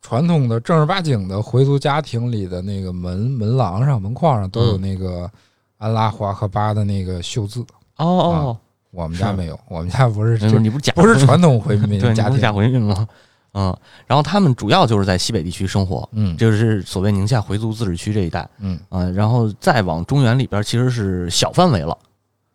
[0.00, 4.80] 传统的正儿八经的回族家庭里的那个门门廊上、门框上都有嗯。
[4.80, 5.30] 那个
[5.78, 7.60] 安拉华和巴的那个绣字。
[7.96, 8.58] 哦哦，
[8.90, 12.52] 我们家没有，我们家不是嗯这你不是假不是传统回民对，家不是假。
[12.52, 13.06] 回民吗？
[13.52, 16.36] 嗯，然后他们主要就是在西北地区生活，嗯。
[16.36, 18.48] 就是所谓宁夏回族自治区这一带。
[18.58, 18.78] 嗯。
[18.88, 21.96] 啊、然后再往中原里边，其实是小范围了，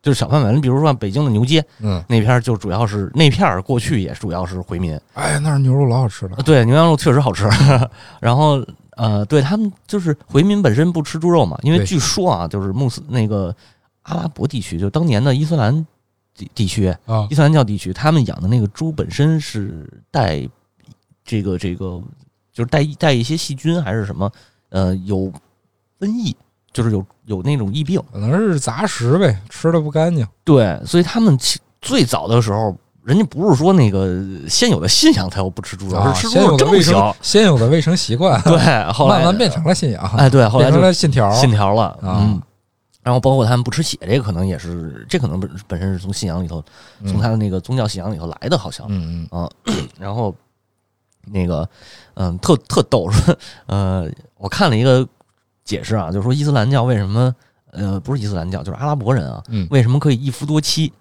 [0.05, 0.53] 就是小范围。
[0.53, 6.43] 你比如说北京的牛街嗯，那片儿，就主要是那片儿过去也主要是回民，哎，那儿牛肉老好吃了呃。
[6.43, 7.49] 对，牛羊肉确实好吃。
[8.21, 13.53] 然后呃，对他们就是回民本身不吃猪肉嘛，因为据说啊，就是穆斯那个
[14.03, 15.83] 阿拉伯地区，就当年的伊斯兰
[16.35, 20.47] 地地区，啊伊斯兰教地区，他们养的那个猪本身是带
[21.23, 21.99] 这个这个，
[22.53, 24.31] 就是带带一些细菌还是什么，
[24.69, 25.33] 呃，有
[25.99, 26.35] 瘟疫，
[26.75, 27.99] 就是有有那种疫病。
[28.11, 30.27] 可能是杂食呗，吃的不干净。
[30.43, 38.57] 对，所以他们其最早的时候，人家不是说那个先有的信仰才有不吃猪肉，啊，是吃猪先肉正有的卫生行。，先有的卫生习惯，对，
[38.91, 41.31] 后来慢慢变成了信仰，哎，对，后来成了信条。
[41.31, 42.41] 信条了，啊嗯。
[43.03, 46.63] 然后包括他们不吃血，这个可能也是，这可能本本身是从信仰里头，
[47.05, 48.87] 从他的那个宗教信仰里头来的，好像。
[48.89, 49.47] 嗯嗯
[49.99, 50.35] 然后
[51.27, 51.69] 那个，
[52.15, 55.07] 嗯，特特逗，说，呃，我看了一个
[55.65, 57.35] 解释啊，就是说伊斯兰教为什么，
[57.71, 60.93] 呃，不是伊斯兰教，就是阿拉伯人啊，嗯为什么可以一夫多妻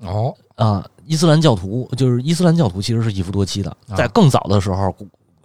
[0.00, 0.84] 嗯，哦，啊？
[1.06, 4.92] 伊斯兰教徒就是伊斯兰教徒，其实是一夫多妻的，啊在更早的时候，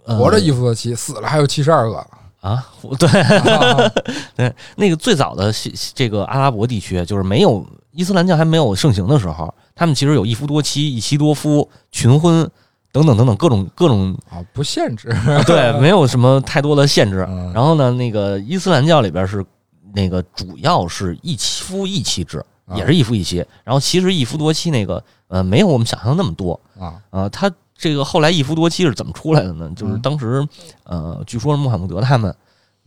[0.04, 2.04] 呃、活着一夫多妻，死了还有七十二个。
[2.40, 2.66] 啊，
[2.98, 3.88] 对，啊
[4.34, 12.50] 对，那个最早的西这个阿拉伯地区，就是没有伊斯兰教还没有盛行的时候，他们其实有一夫多妻、一妻多夫、群婚
[12.92, 15.08] 等等等等各种各种，啊，不限制。
[15.46, 17.26] 对，没有什么太多的限制。
[17.28, 19.44] 嗯然后呢，那个伊斯兰教里边是
[19.94, 23.44] 那个主要是一夫一妻制，啊也是一夫一妻。
[23.64, 29.70] 然后其实一夫多妻那个呃没有我们想象那么多啊，啊，他这个后来一夫多妻是怎么出来的呢？
[29.74, 30.46] 就是嗯当时
[30.84, 32.34] 呃，据说是穆罕默德他们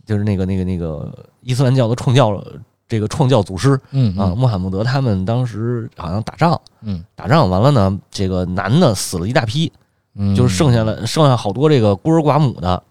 [0.04, 2.40] 就是那个那个那个伊斯兰教的创教
[2.88, 9.72] 这个创教祖师嗯啊，穆罕默德他们当时好像打仗，嗯打仗完了呢，这个男的死了一大批，
[10.16, 12.82] 嗯，就是剩下了剩下好多这个孤儿寡母的，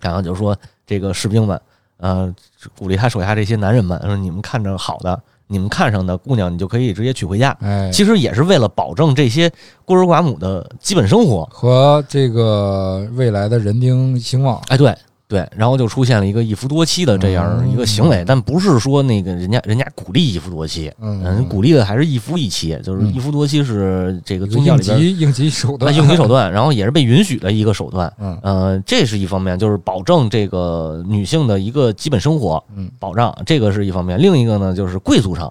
[0.00, 1.60] 然后就说这个士兵们，
[1.98, 2.34] 呃，
[2.78, 7.56] 鼓励他手下这些男人们说，你们看着好的，你们看上的姑娘，你就可以直接娶回家。
[7.60, 9.50] 哎，其实也是为了保证这些
[9.84, 11.44] 孤儿寡母的基本生活。
[11.52, 14.60] 和这个未来的人丁兴旺。
[14.68, 14.96] 哎，对
[15.32, 23.14] 对，然后就出现了一个一夫多妻的这样一个行为，但不是说那个人家人家鼓励一夫多妻，嗯，嗯，鼓励的还是一夫一妻，就是嗯。
[23.14, 28.12] 一夫多妻是这个宗教里边急应急手啊段，应急手段，然后也是被允许的一个手段。
[28.18, 28.38] 嗯。
[28.42, 34.20] 呃，这是一方面，就是保证这个女性的一个基本生活嗯保障，这个是一方面。
[34.20, 35.50] 另一个呢，就是贵族上，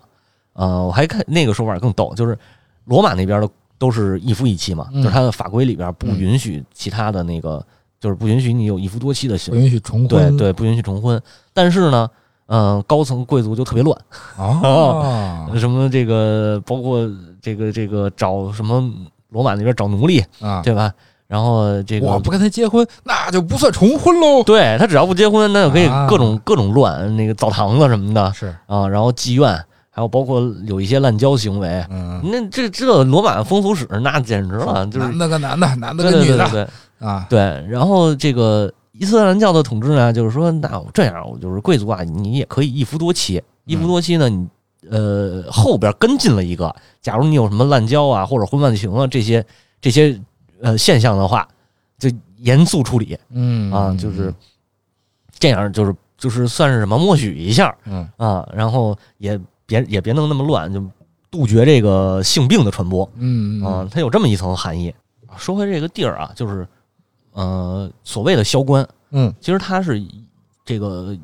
[0.53, 2.37] 呃，我还看那个说法更逗，就是
[2.85, 7.65] 罗马那边的都是一夫一妻嘛，嗯就是它的法规里边不允许其他的那个，
[8.01, 10.07] 就是不允许你有一夫多妻的行为不允许重婚。
[10.09, 11.21] 对对，不允许重婚。
[11.53, 12.09] 但是呢，
[12.47, 13.97] 嗯、高层贵族就特别乱，
[14.35, 17.09] 啊什么这个包括
[17.41, 18.83] 这个这个找什么
[19.29, 20.61] 罗马那边找奴隶，啊！
[20.61, 20.91] 对吧？
[21.27, 24.43] 然后这个我不跟他结婚，那就不算重婚喽。
[24.43, 31.85] 对他只要不结婚，那就可以啊各种、各种乱，那个澡堂子什么的是，啊，然后妓院，还有包括有一些滥交行为。
[31.89, 36.67] 嗯，那这这罗马风俗史那简直了，就是男的跟男的，男的跟女的对对对
[37.01, 37.39] 啊，对。
[37.67, 43.41] 然后这个伊斯兰教的统治呢，就是说，那我这样，我就是贵族啊，你也可以一夫多妻。
[43.65, 44.47] 一夫多妻呢，你
[44.89, 49.45] 呃后边跟进了一个，假如你有什么滥交啊或者婚外情啊这些
[49.81, 50.19] 这些
[50.61, 51.47] 呃现象的话，
[51.99, 53.17] 就严肃处理。
[53.29, 54.33] 嗯啊，就是
[55.37, 60.83] 这样，就是就是算是什么默许一下嗯啊，然后也别也别弄那么乱，就
[61.29, 64.93] 杜绝这个性病的传播嗯啊，它有这么一层含义。
[65.37, 66.67] 说回这个地儿啊，就是
[67.33, 70.01] 呃所谓的萧关，嗯其实它是
[70.65, 71.15] 这个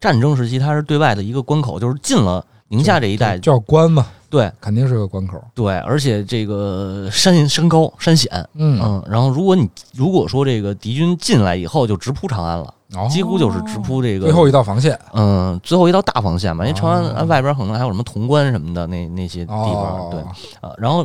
[0.00, 5.42] 战争时期，它是对外的一个关口，就是进了宁夏这一带，叫关嘛，对肯定是个关口。
[5.54, 12.72] 对，而且这个山山高山险，嗯，嗯，然后如果你如果说这个敌军进来以后，就直扑长安了。
[12.94, 14.96] 哦几乎就是直扑这个最后一道防线。
[15.12, 20.20] 嗯，最后一道大防线吧，因为长哦安外边可能还有什么潼关什么的那那些地方，哦，对，
[20.60, 21.04] 呃，然后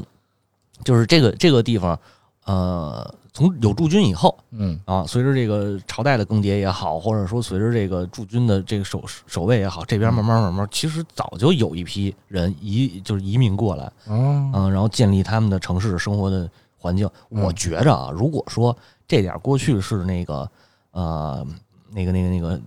[0.84, 2.00] 就是这个这个地方，
[2.46, 4.80] 呃，从有驻军以后嗯。
[4.86, 17.10] 啊，随着这个朝代的更迭也好，或者说随着这个驻军的这个守守卫也好，这边慢慢慢慢，其实早就有一批人移就是移民过来，哦，嗯，然后建立他们的城市生活的环境。
[17.30, 17.42] 嗯。
[17.42, 18.76] 我觉着啊，如果说
[19.08, 20.50] 这点过去是那个
[20.92, 21.46] 呃
[21.90, 22.60] 那个那个那个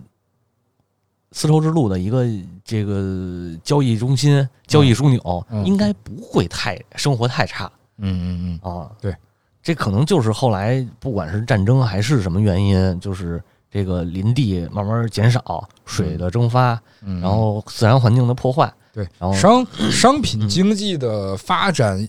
[1.31, 2.25] 丝绸之路的一个
[2.63, 5.65] 这个交易中心、交易枢纽，嗯。
[5.65, 7.71] 应该不会太生活太差。
[7.97, 8.71] 嗯嗯嗯。
[8.71, 8.91] 啊。
[9.01, 9.15] 对，
[9.65, 18.71] 这可能就是后来不管是战争还是什么原因，就是这个林地慢慢减少，水的蒸发，嗯，然后自然环境的破坏。
[18.93, 22.07] 对然后商商品经济的发展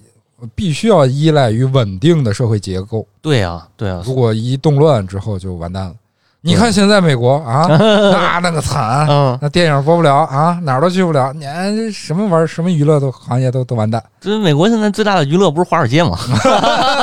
[0.55, 5.95] 必须要依赖于稳定的社会结构，对啊，对啊，如果一动乱之后就完蛋了。
[6.43, 16.17] 你看现在美国啊， 那那个惨，嗯，那电影播不了啊，哪儿都去不了，你看什么玩什么娱乐都行业都都完蛋，这美国现在最大的娱乐不是华尔街吗？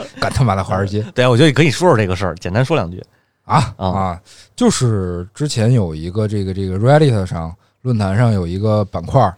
[0.20, 3.02] 干他妈的华尔街对啊，我觉得可以说说这个事儿，简单说两句。
[3.44, 4.20] 啊啊啊！
[4.54, 9.34] 就是之前有一个这个这个 Reddit 上论坛上有一个板块儿，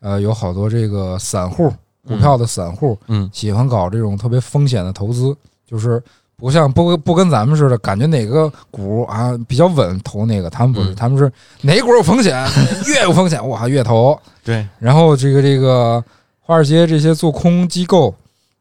[0.00, 1.70] 呃，有好多这个散户
[2.08, 6.02] 股票的散户嗯喜欢搞这种特别风险的投资，就是
[6.36, 12.42] 不像不不跟咱们似的，感觉哪个股啊比较稳投哪个，他们不是，嗯他们是哪股有风险，
[12.86, 14.18] 越有风险哇越投。
[14.42, 16.02] 对，然后这个这个
[16.40, 18.14] 华尔街这些做空机构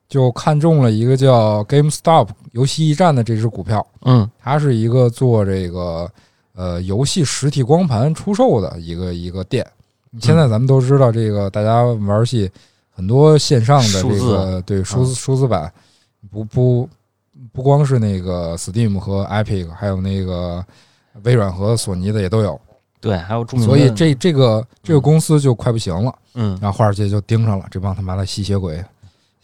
[0.09, 4.29] 就看中了一个叫 GameStop 游戏驿站的这只股票，嗯。
[4.39, 6.09] 它是一个做这个
[6.55, 9.65] 呃游戏实体光盘出售的一个一个店。
[10.19, 12.49] 现在咱们都知道，这个大家玩游戏
[12.89, 15.71] 很多线上的这个对数字数字版，
[16.31, 16.89] 不不
[17.53, 20.65] 不光是那个 Steam 和 Epic，还有那个
[21.21, 22.59] 微软和索尼的也都有。
[22.99, 26.57] 对，还有著名，所以这这个这个公司就快不行了，嗯。
[26.59, 28.83] 然后华尔街就盯上了这帮他妈的吸血鬼，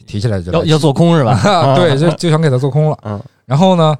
[0.05, 1.31] 提起来就来要要做空是吧？
[1.43, 2.97] 啊，对， 就就想给他做空了。
[3.03, 3.95] 嗯然后呢，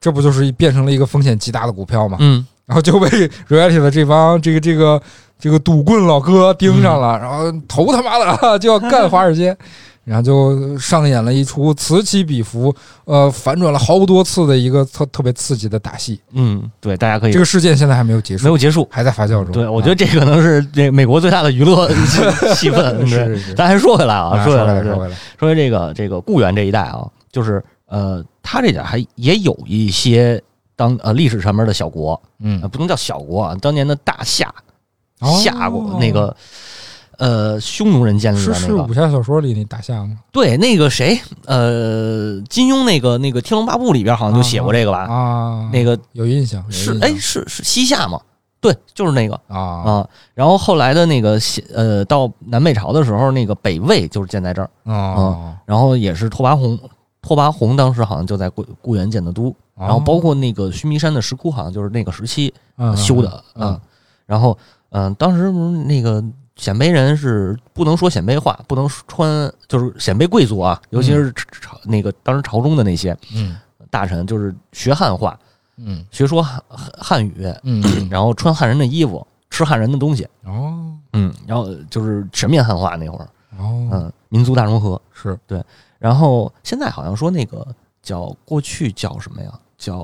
[0.00, 2.16] 这不就是变成了一个风险极大的股票嘛？
[2.20, 3.08] 嗯然后就被
[3.48, 5.00] Reality 的这帮这个这个
[5.38, 9.56] 这个赌棍老哥盯上了，然后头他妈的就要干华尔街，
[10.04, 16.20] 然后就上演了一出此起彼伏，呃，反转了好多次的一个特特别刺激的打戏。
[16.32, 18.88] 嗯，对，大家可以这个事件现在还没有结束，没有结束。
[18.90, 19.52] 还在发酵中。
[19.52, 21.88] 对，我觉得啊这可能是这美国最大的娱乐
[22.56, 23.00] 气氛。
[23.06, 30.42] 是是是咱还说回来啊，啊说回来，说回来说回这个这个固原这一带啊，就是呃，他这点还也有一些
[30.76, 34.52] 当呃历史上面的小国，嗯呃，，不能叫小国啊，当年的大夏
[35.20, 36.34] 哦夏国那个
[37.20, 40.16] 呃匈奴人建立是的那个，是武侠小说里那大象吗？
[40.32, 48.18] 对，那个谁呃金庸那个那个《天龙八部》里边好像就写过这个吧，啊，那个有印象，是哎是是西夏吗？
[48.58, 49.38] 对，就是那个。
[49.48, 49.58] 啊。
[49.58, 56.78] 啊，然后后来的那个西呃，到南北朝的时候，那个北魏就是建在这儿，哦，然后也是拓跋宏，
[57.22, 63.44] 拓跋宏当时好像就在固固原建的都，然后包括那个须弥山的石窟，好像就是那个时期嗯修的。
[63.54, 63.80] 嗯啊。
[64.26, 64.56] 然后
[64.90, 66.22] 嗯、当时不是那个
[66.60, 73.56] 鲜卑人是不能说鲜卑话，不能穿，就是鲜卑贵族啊，尤其是朝那个当时朝中的那些嗯
[73.88, 75.38] 大臣，就是学汉话，
[75.78, 80.28] 嗯学说汉汉汉语，嗯，然后穿汉人的衣服，吃汉人的东西。
[80.44, 85.00] 哦嗯，然后就是全面汉化那会儿，哦，嗯，民族大融合。
[85.14, 85.64] 是对
[85.98, 87.66] 然后现在好像说那个
[88.02, 89.50] 叫过去叫什么呀？
[89.78, 89.96] 叫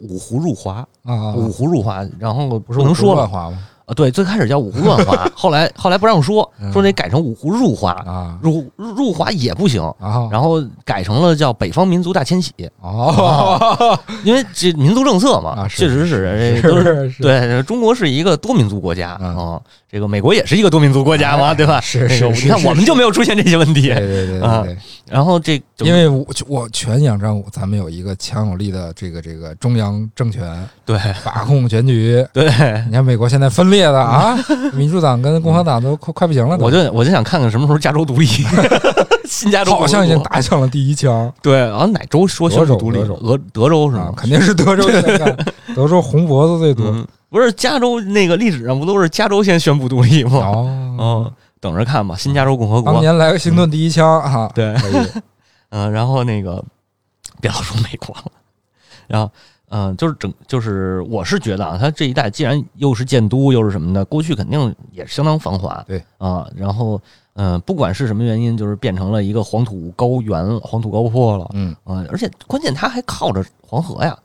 [0.00, 3.54] 五胡入华，啊，五胡入华，然后不是不能说了？
[3.90, 3.94] 啊。
[3.94, 17.10] 对，最开始叫五胡乱华， 后来后来不让说，嗯说得改成五胡入华，啊入入华也不行，啊，然后改成了叫北方民族大迁徙，哦，因为这民族政策嘛， 确实是这都是。
[17.20, 21.80] 对，中国是一个多民族国家嗯啊，这个美国也是一个多民族国家嘛， 对吧？
[21.80, 24.78] 是是你看我们就没有出现这些问题对，对对啊对对，
[25.10, 32.24] 然后这因为我我全仰仗咱们有一个强有力的这个这个中央政权对把控全局。
[32.32, 32.44] 对，
[32.86, 34.36] 你看美国现在分裂的啊，
[34.74, 38.26] 民主党跟共和党都快快不行了，我就我就想看看什么时候加州独立，
[39.26, 41.32] 新加州好像已经打响了第一枪。
[41.42, 42.98] 对，然后哪州说宣布独立？
[42.98, 44.10] 俄德州是吗，？
[44.10, 45.36] 啊肯定是德州 先干，
[45.74, 46.86] 德州红脖子最多。
[46.86, 50.38] 嗯，不是加州那个历史上不都是加州先宣布独立吗？
[50.38, 52.92] 哦，嗯，等着看吧，新加州共和国。
[52.92, 54.74] 当年莱克星顿第一枪哈，对，
[55.70, 56.62] 嗯，然后那个
[57.40, 58.24] 别老说美国了，
[59.06, 59.30] 然后
[59.70, 67.00] 嗯，就是整就是我是觉得啊，它这一带既然又是建都又是什么的，过去肯定也是相当繁华，对啊，然后
[67.34, 71.48] 嗯、不管是什么原因，就是变成了一个黄土高原、黄土高坡了。
[71.54, 74.18] 嗯，啊，而且关键它还靠着黄河呀，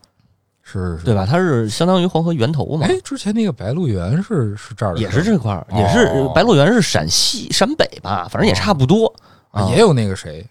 [0.62, 1.24] 是是，对吧？？
[1.24, 9.10] 它是相当于黄河源头嘛，哎，之前那个白鹿原是是这儿的，也是这块儿，哦也是白鹿原是陕西陕北吧，反正也差不多
[9.50, 10.44] 啊，也有那个谁，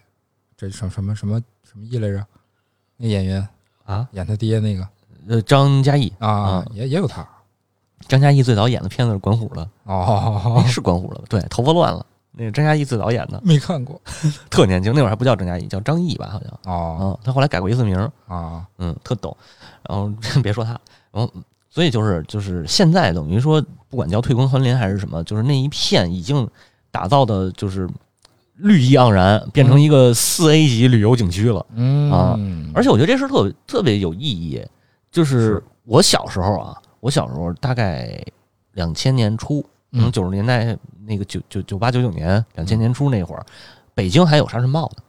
[0.56, 2.26] 这什什么什么什么义来着？
[2.96, 3.46] 那演员
[3.86, 4.06] 啊。
[4.12, 4.86] 演他爹那个。
[5.28, 7.26] 呃，张嘉译，啊啊，也也有他。
[8.06, 10.54] 张嘉译最早演的片子是管虎的，哦。
[10.58, 14.00] 哎是管虎的吧，对，头发乱了，那个张嘉译最早演的，没看过。
[14.48, 16.72] 特年轻，那会儿还不叫张嘉译，叫张译吧，好像。
[16.72, 16.98] 哦。
[17.00, 19.36] 嗯，他后来改过一次名儿，啊，嗯，特逗。
[19.88, 20.12] 然后
[20.44, 20.78] 别说他，
[21.10, 21.32] 然后
[21.68, 26.48] 所以就是就是现在等于说，不管叫退耕还林还是什么，就是那一片已经
[26.92, 27.88] 打造的就是
[28.56, 31.64] 绿意盎然，变成一个四 A 级旅游景区了。
[31.74, 32.10] 嗯。
[32.10, 32.38] 啊
[32.74, 34.62] 而且我觉得这事儿特别特别有意义，
[35.10, 35.64] 就是是。
[35.84, 38.20] 我小时候啊，我小时候大概
[38.72, 43.46] 两千年初，可能嗯九十年代那个九九九八九九年两千年初那会儿，
[43.94, 45.02] 北京还有沙尘暴呢。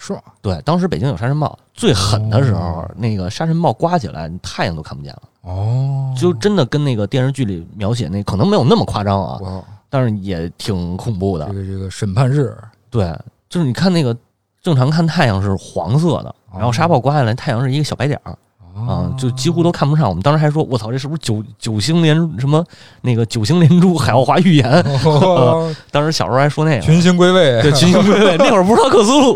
[0.00, 0.22] 是吧？
[0.40, 2.90] 对，当时北京有沙尘暴，最狠的时候，哦。
[2.96, 11.54] 那个沙尘暴刮起来，太阳都看不见了，哦，就真的跟那个电视剧里描写那可能没有那么夸张啊，哇，但是也挺恐怖的这。
[11.54, 12.56] 个这个审判日
[12.90, 13.14] 对，
[13.48, 14.16] 就是你看那个
[14.62, 18.36] 正常看太阳是黄色的，然后沙暴刮下来，太阳是一个小白点儿
[18.74, 20.08] 啊，就几乎都看不上。
[20.08, 22.64] 我们当时还说，我操，这是不是九九星连什么
[23.02, 24.70] 那个九星连珠海奥华预言？
[25.04, 29.34] 哦 当时小时候还说那个群星归位，对，群星归位， 那会儿不知道克苏鲁。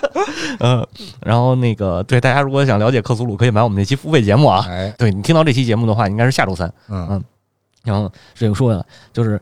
[0.60, 0.86] 嗯，
[1.20, 4.64] 然后那个对大家如果想了解克苏鲁，可以买我们那期付费节目啊。
[4.68, 6.72] 哎，对你听到这期节目的话，应该是下周三。
[6.88, 7.22] 嗯
[7.82, 9.40] 然后这个说呀，就是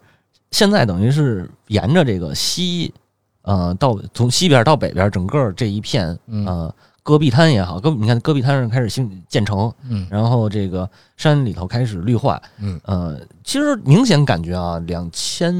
[0.50, 2.92] 现在等于是沿着这个西，
[3.42, 6.46] 呃，到从西边到北边，整个这一片嗯。
[6.46, 10.06] 呃戈壁滩也好，戈你看戈壁滩上开始兴建成，嗯。
[10.10, 12.78] 然后这个山里头开始绿化，嗯。
[12.84, 15.54] 呃，其实明显感觉啊，两千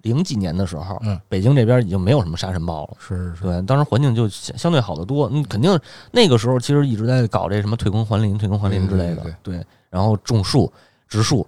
[0.00, 2.96] 零几年的时候，嗯，北京这边已经没有什么沙尘暴了。
[2.98, 3.36] 是是。
[3.36, 5.28] 是，对，当时环境就相相对好得多。
[5.30, 5.78] 嗯，肯定
[6.10, 9.58] 那个时候其实一直在搞这什么退耕还林、退耕还林之类的，对。
[9.58, 10.72] 对然后种树、
[11.06, 11.46] 植树、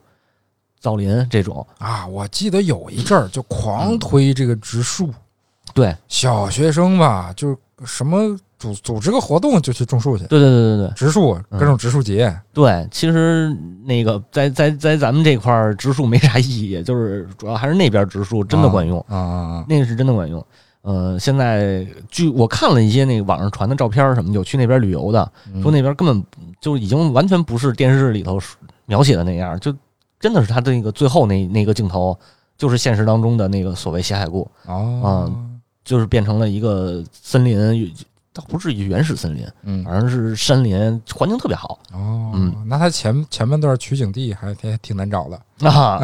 [0.80, 5.10] 造林这种，啊，我记得有一阵儿就狂推这个植树，
[5.74, 10.94] 对，小学生吧，就是什么组组织个活动就去种树去，对对对对对。
[10.94, 11.58] 植树嗯。
[11.58, 12.88] 各种植树节，对。
[12.90, 19.64] 其实那个在在在咱们这块儿植树没啥意义，就是主要还是那边植树真的管用，啊啊啊！
[19.68, 20.44] 那个是真的管用。
[20.82, 25.60] 呃，现在据我看了一些那个网上传的照片儿什么，有去那边旅游的，嗯。
[25.60, 26.24] 说那边根本
[26.60, 28.40] 就已经完全不是电视里头
[28.86, 29.74] 描写的那样，就
[30.26, 32.18] 真的是他的那个最后那那个镜头，
[32.58, 35.32] 就是现实当中的那个所谓血海固，哦，
[35.84, 37.94] 就是变成了一个森林，
[38.32, 39.84] 倒不至于原始森林，嗯。
[39.84, 41.78] 反正是山林，环境特别好。
[41.92, 42.52] 哦，嗯。
[42.66, 46.00] 那他前前半段取景地还还挺难找的，啊。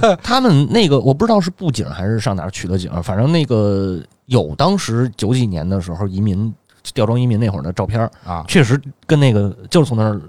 [0.00, 0.16] 对。
[0.24, 6.52] 他们那个我不知道是布景还是上哪儿取的景，反正那个有当时九几年的时候移民
[6.92, 10.20] 吊装移民那会儿的照片，啊，确实跟那个就是从那儿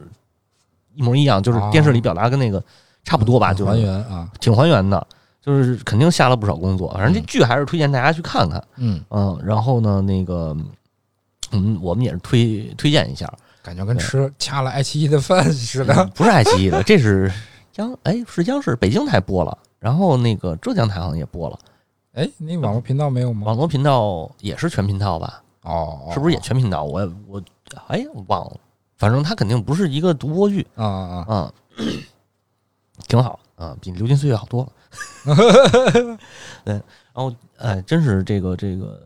[0.94, 1.68] 一模一样，就是哦。
[1.72, 2.64] 电视里表达跟那个
[3.04, 5.06] 差不多吧，就还原啊，挺还原的，
[5.42, 6.90] 就是肯定下了不少工作。
[6.94, 10.56] 反正这嗯剧还是推荐大家去看看，嗯，嗯，然后呢，那个，
[11.52, 17.32] 嗯，我们也是推推荐一下，感觉跟吃掐了爱奇艺的饭似的，不是爱奇艺的，这是
[17.76, 21.60] 央哎是央视北京台播了，然后那个浙江台好像也播了，
[22.14, 23.48] 哎，那网络频道没有吗？
[23.48, 25.42] 网络频道也是全频道吧？
[25.64, 26.84] 哦，是不是也全频道？
[26.84, 27.42] 我我
[27.88, 28.58] 哎忘了，
[28.98, 31.54] 反正它肯定不是一个独播剧，啊啊啊？
[31.78, 31.86] 嗯，
[33.08, 34.70] 挺好啊，比《流金岁月》好多了。
[36.64, 39.02] 对，然后哎，真是这个这个，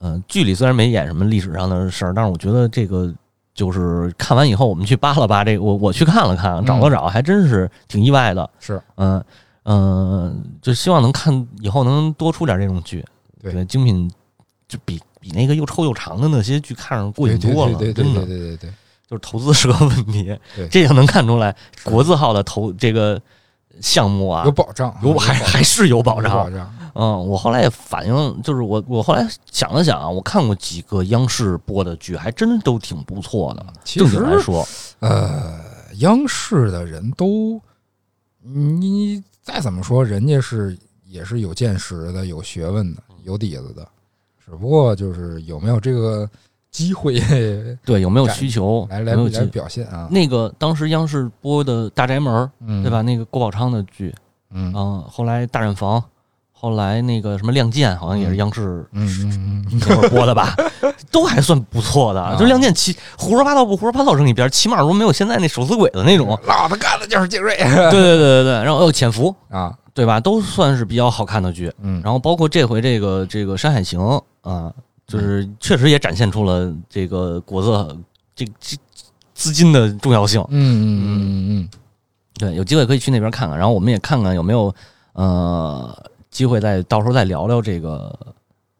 [0.00, 3.12] 呃，剧里虽然没演什么历史上的事儿，但是我觉得这个
[3.54, 8.50] 就是看完以后，我们去扒拉扒这个，我我去看了看，找了找，还真是挺意外的。
[8.58, 9.24] 是，嗯
[9.64, 13.04] 嗯、就希望能看以后能多出点这种剧，
[13.40, 14.10] 对精品
[14.66, 18.70] 就比比那个又臭又长的那些剧看着过瘾多了，对对对对对对，
[19.14, 20.36] 就是投资是个问题，
[20.70, 23.20] 这就能看出来国字号的投这个
[23.80, 26.50] 项目啊有，保障，有还还是有保障
[26.96, 33.66] 嗯，我后来也反映，就是我我后来想了想啊，我看过几个央视播的剧，还真都挺不错的。
[33.84, 34.66] 其正经来说，
[35.00, 35.58] 呃，
[35.98, 37.60] 央视的人都，
[38.42, 43.86] 你再怎么说，人家是也是有见识的、有学问的、有底子的，
[44.44, 46.30] 只不过就是有没有这个
[46.74, 47.20] 机会
[47.84, 49.14] 对有没有需求，来来
[49.52, 50.08] 表现啊？
[50.10, 52.34] 那个当时央视播的《大宅门》，
[52.66, 53.00] 嗯，对吧？？
[53.02, 54.12] 那个郭宝昌的剧，
[54.52, 56.00] 嗯嗯，后来《大染坊》，
[56.52, 60.52] 后来那个什么《亮剑》，好像也是央视嗯嗯嗯，那会儿播的吧，
[61.12, 62.20] 都还算不错的。
[62.20, 66.36] 啊就《亮剑》起胡说八道不胡说八道扔一边，起码说没有现在那手撕鬼子那种。
[66.44, 70.18] 老子干的就是精锐对对对对对，然后还有《潜伏》，啊，对吧？
[70.18, 71.72] 都算是比较好看的剧。
[71.80, 74.00] 嗯，然后包括这回这个这个《山海情》
[74.40, 74.72] 啊，
[75.06, 77.96] 就是确实也展现出了这个国策
[78.34, 78.76] 这这
[79.34, 80.40] 资金的重要性。
[80.48, 81.68] 嗯嗯嗯嗯
[82.36, 84.74] 对，有机会可以去那边看看，然后我们也看看有没有
[85.12, 88.12] 呃机会再到时候再聊聊这个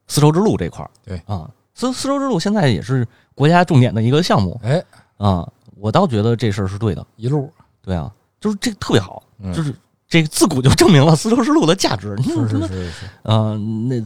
[0.09, 0.91] 丝绸之路这块儿。
[1.05, 4.85] 对啊，丝丝绸之路现在也是国家重点的一个项目嗯，哎，
[5.29, 7.07] 啊，我倒觉得这事儿是对的。
[7.16, 9.72] 一路，对啊，就是这个特别好，嗯就是
[10.09, 12.14] 这个自古就证明了丝绸之路的价值。
[12.18, 13.57] 你是是是是，啊、
[13.89, 14.05] 那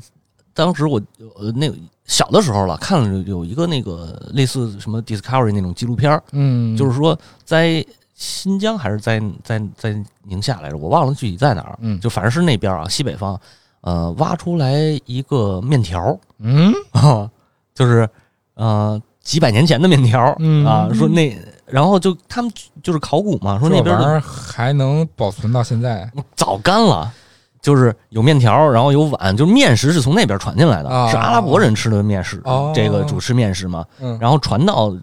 [0.53, 1.01] 当时我
[1.37, 1.77] 呃那个
[2.09, 7.85] 小的时候了，看了有一个那个类似什么 Discovery 那种纪录片儿，嗯，就是说在
[8.17, 12.01] 新疆还是在在在宁夏来着，我忘了具体在哪儿，嗯。
[12.01, 13.39] 就反正是那边啊，西北方，
[13.83, 14.75] 呃，挖出来
[15.07, 16.73] 一个面条嗯？
[16.91, 17.31] 啊，
[17.75, 18.09] 就是
[18.55, 20.67] 呃几百年前的面条嗯。
[20.67, 22.51] 啊，说那然后就他们
[22.83, 26.11] 就是考古嘛，说那边还能保存到现在？
[26.35, 27.13] 早干了。
[27.61, 31.11] 就是有面条，然后有碗，就是面食是从那边传进来的，啊。
[31.11, 32.73] 是阿拉伯人吃的面食，哦。
[32.75, 34.17] 这个主吃面食嘛，嗯。
[34.21, 34.97] 然后传到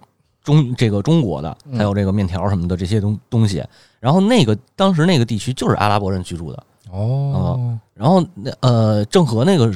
[0.43, 1.77] 中这个中国的，嗯。
[1.77, 3.63] 才有这个面条什么的这些东东西。
[3.99, 6.63] 然后那个当时那个地区就是阿拉伯人居住的。
[6.91, 7.77] 哦。
[7.93, 9.71] 然后那呃郑和那个，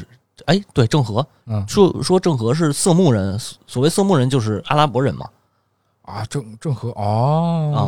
[0.45, 1.25] 哎对郑和。
[1.47, 1.63] 嗯。
[1.67, 5.27] 说说郑和是色目人，所谓色目人就是阿拉伯人嘛。
[6.03, 7.73] 啊郑郑和哦。
[7.75, 7.80] 啊，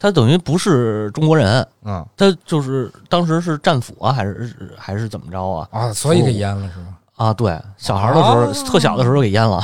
[0.00, 5.68] 他等于不是中国人，嗯他就是当时是战俘啊，还是还是怎么着啊？
[5.70, 6.86] 啊，所以给淹了是吧？
[7.16, 9.58] 啊对，小孩的时候、哦特小的时候给淹了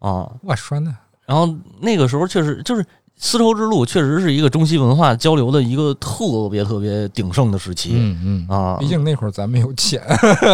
[0.00, 0.28] 啊。
[0.42, 0.92] 我说呢，
[1.24, 1.48] 然后
[1.80, 2.84] 那个时候确实就是
[3.16, 8.76] 丝绸之路，确实是一个中西文化交流的一个特别特别鼎盛的时期、嗯嗯啊。
[8.80, 10.02] 毕竟那会儿咱们有钱，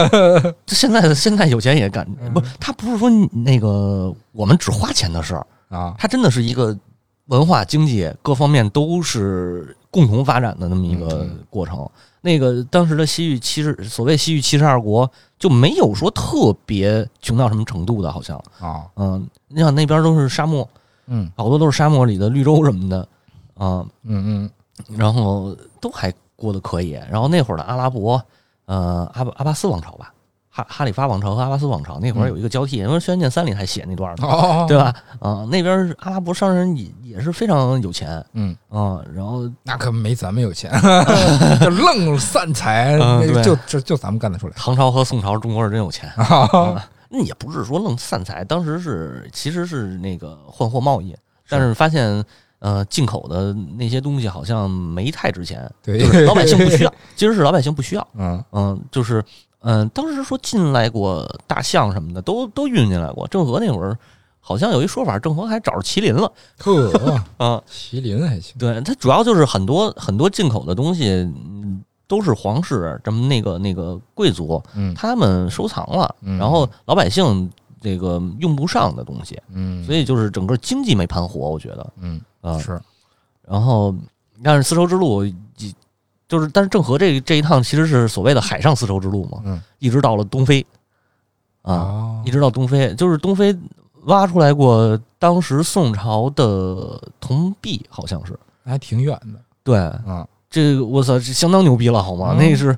[0.66, 6.76] 这现在现在有钱也干，嗯不，他不是说那个我们只花钱的事儿，啊，他真的是一个
[7.32, 11.88] 文化、经济各方面都是共同发展的那么一个嗯过程。
[12.20, 20.68] 那个当时的西域七十，所谓西域七十二国就没有说特别穷到什么程度的，好像，啊，嗯，你想那边都是沙漠，
[21.06, 21.32] 嗯。
[21.34, 23.00] 好多都是沙漠里的绿洲什么的，
[23.54, 24.50] 啊，嗯嗯。
[24.96, 26.90] 然后都还过得可以。
[27.10, 28.22] 然后那会儿的阿拉伯，
[28.66, 30.12] 呃，阿巴阿巴斯王朝吧，
[30.54, 34.76] 哈哈里发王朝和阿巴斯王朝那会儿有一个交替，因为《轩辕剑三》里还写那段嗯，呢，哦，对？
[34.76, 34.94] 吧？
[35.18, 40.70] 啊、那边阿拉伯商人也也是非常有钱嗯，啊、然后那可没咱们有钱，
[41.58, 46.12] 就愣散财，嗯对就就就咱们干得出来唐朝和宋朝中国是真有钱。
[47.08, 51.16] 那也不是说愣散财，当时是其实是那个换货贸易，
[51.48, 52.24] 但是发现
[52.58, 59.22] 呃进口的那些东西好像没太值钱，对就是老百姓不需要， 其实是老百姓不需要，嗯嗯，就是
[59.62, 63.26] 嗯，当时说进来过大象什么的，都都运进来过。
[63.28, 63.96] 郑和那会儿
[64.40, 66.90] 好像有一说法，郑和还找着麒麟了呵，
[67.38, 71.10] 啊，麒麟还行，对，它主要就是很多很多进口的东西。
[71.10, 77.50] 嗯都是皇室这么那个那个贵族，嗯他们收藏了，嗯然后老百姓
[77.80, 82.58] 这个用不上的东西，嗯，所以就是整个经济没盘活，我觉得嗯啊。
[82.58, 82.78] 是，
[83.48, 83.94] 然后，
[84.42, 85.34] 但是丝绸之路，一
[86.32, 90.64] 就是但是郑和这这一趟其实是所谓的海上丝绸之路嘛，嗯一直到了东非
[91.60, 93.54] 啊，哦一直到东非，就是东非
[94.04, 98.32] 挖出来过当时宋朝的铜币，好像是
[98.64, 102.30] 还挺远的对，啊，这个我操，这相当牛逼了，好吗？
[102.32, 102.74] 嗯那是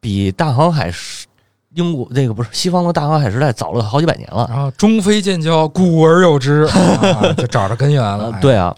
[0.00, 1.26] 比大航海时
[1.74, 4.46] 英国那个不是西方的大航海时代早了好几百年了。
[4.48, 6.62] 然后中非建交，古而有之，
[7.12, 8.74] 啊就找着根源了呃，，对啊，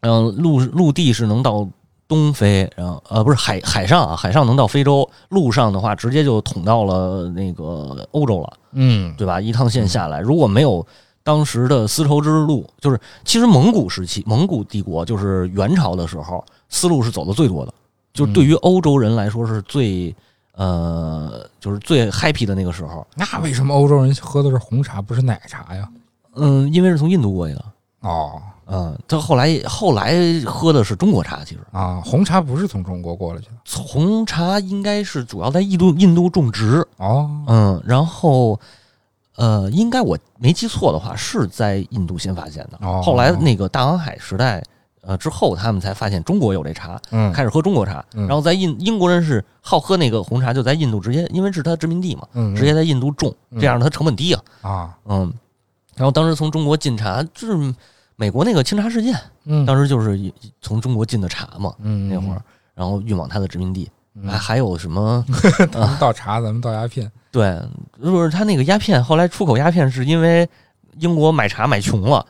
[0.00, 1.68] 嗯，陆陆地是能到
[2.06, 9.40] 东非，然后呃不是海海上啊，海上能到非洲，陆上的话直接就捅到了那个欧洲了，嗯，对吧？
[9.40, 10.86] 一趟线下来，如果没有
[11.22, 17.72] 当时的丝绸之路，就是其实蒙古时期，蒙古帝国就是元朝的时候，丝路是走的最多的，
[18.12, 20.14] 就对于欧洲人来说是最
[20.52, 23.06] 呃就是最 happy 的那个时候。
[23.16, 25.88] 那为什么欧洲人喝的是红茶，不是奶茶呀？
[26.34, 27.64] 嗯，因为是从印度过去的。
[28.00, 30.14] 哦嗯，他后来后来
[30.46, 33.46] 喝的是中国茶，其实啊，红茶不是从中国过来的
[33.76, 38.58] 红茶应该是主要在印度印度种植，哦，嗯，然后
[39.36, 42.78] 呃，应该我没记错的话，是在印度先发现的。
[42.80, 44.62] 哦后来那个大航海时代
[45.02, 48.02] 呃之后，他们才发现中国有这茶，嗯，开始喝中国茶。
[48.14, 55.32] 嗯然后在印英国人是好喝那个红茶，就在印度直接，因为是他殖民地嘛，嗯直接在印度种，嗯这样它成本低啊，啊，嗯。
[55.96, 57.74] 然后当时从中国进茶，就是
[58.16, 60.18] 美国那个清查事件，嗯，当时就是
[60.60, 62.40] 从中国进的茶嘛，嗯那会儿，
[62.74, 64.28] 然后运往他的殖民地，嗯。
[64.28, 65.24] 还还有什么？
[65.72, 67.60] 咱们倒茶，咱们倒鸦片，对，
[68.02, 70.48] 就是他那个鸦片，后来出口鸦片是因为
[70.98, 72.24] 英国买茶买穷了，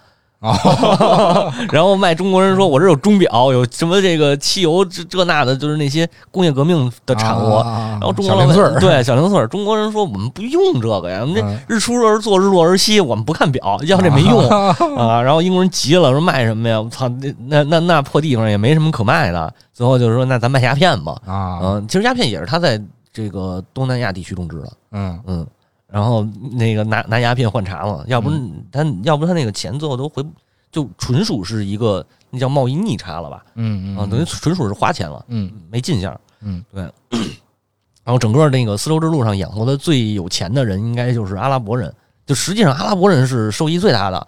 [0.45, 7.49] 哦， 然后卖中国人说，我这有钟表，有什么这个汽油这这那的，就是那些工业革命的产物。
[7.65, 14.47] 然然后中国零碎，对小零碎儿，中国人说我们不用这个呀，我们这嗯日出而作，日落而息，我们不看表，要这没用
[14.97, 15.23] 啊。
[15.23, 16.81] 然后英国人急了，说卖什么呀？
[16.81, 19.53] 我操，那那那那破地方也没什么可卖的。
[19.73, 21.17] 最后就是说，那咱卖鸦片吧。
[21.27, 22.81] 啊，嗯，其实鸦片也是他在
[23.13, 24.73] 这个东南亚地区种植的。
[24.93, 25.47] 嗯嗯，
[25.95, 30.27] 然后那个拿拿鸦片换茶嘛，要不嗯他要不他那个钱最后都回，
[30.73, 33.45] 就纯属是一个那叫贸易逆差了吧？
[33.55, 36.21] 嗯嗯，啊，等于纯属是花钱了，嗯没进项。
[36.41, 36.83] 嗯，对。
[38.03, 41.95] 然后整个那个丝绸之路上养活的最有钱的人，应该就是阿拉伯人。
[42.27, 44.27] 就实际上，阿拉伯人是受益最大的。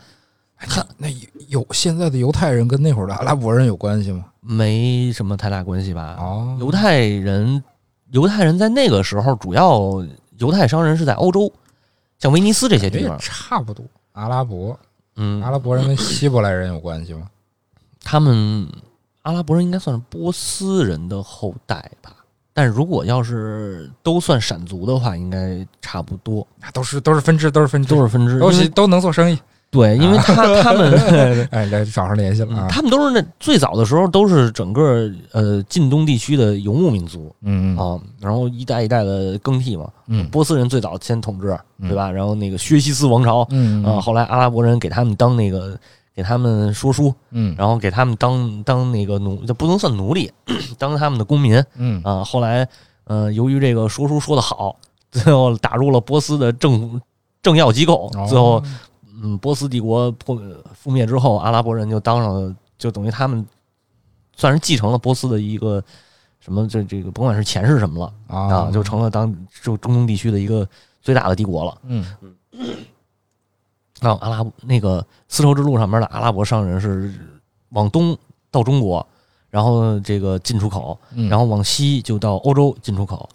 [0.57, 1.09] 他那
[1.49, 4.27] 有现在的犹太人跟那会儿的阿拉伯人有关系吗？
[4.41, 6.17] 没什么太大关系吧。
[6.21, 7.61] 哦，犹太人，
[8.13, 10.03] 犹太人在那个时候，主要
[10.39, 11.53] 犹太商人是在欧洲，
[12.19, 13.19] 像威尼斯这些地方。
[13.19, 14.79] 差不多，阿拉伯，
[15.17, 17.29] 嗯，阿拉伯人跟希伯来人有关系吗？
[18.03, 18.69] 他们
[19.23, 22.13] 阿拉伯人应该算是波斯人的后代吧。
[22.53, 26.47] 但如果要是都算闪族的话，应该差不多。
[26.73, 29.39] 都是都是分支，都是分支，都是分支，都都能做生意。
[29.77, 30.93] 对，因为他他们
[31.53, 39.89] 哎来找上联系了，他们都是那最早的时候都是整个呃近东地区的游牧民族，嗯啊，然后一代一代的更替嘛。
[40.09, 42.11] 嗯，波斯人最早先统治，对吧？
[42.11, 45.79] 然后那个薛西斯王朝，嗯啊，后来阿拉伯人给他们当那个
[46.15, 50.31] 给他们说书，嗯，然后给他们当当那个奴，这不能算奴隶，
[50.79, 52.67] 当他们的公民，嗯啊，后来。
[53.09, 54.75] 呃，由于这个说书说的好，
[55.13, 57.01] 最后打入了波斯的政
[57.41, 58.11] 政要机构。
[58.29, 58.61] 最后，
[59.23, 60.37] 嗯，波斯帝国破
[60.83, 63.45] 覆灭之后，阿拉伯人就当上了，就等于他们
[64.35, 65.83] 算是继承了波斯的一个
[66.41, 70.69] 什么，这这个甭管是钱是什么了啊，就成了当就中东地区的一个
[71.03, 71.79] 最大的帝国了。
[71.85, 72.35] 嗯嗯。
[74.01, 77.15] 啊，阿拉伯那个丝绸之路上面的阿拉伯商人是
[77.71, 78.17] 往东
[78.51, 79.07] 到中国。
[79.49, 80.99] 然后这个进出口，
[81.31, 83.27] 然后往西就到欧洲进出口。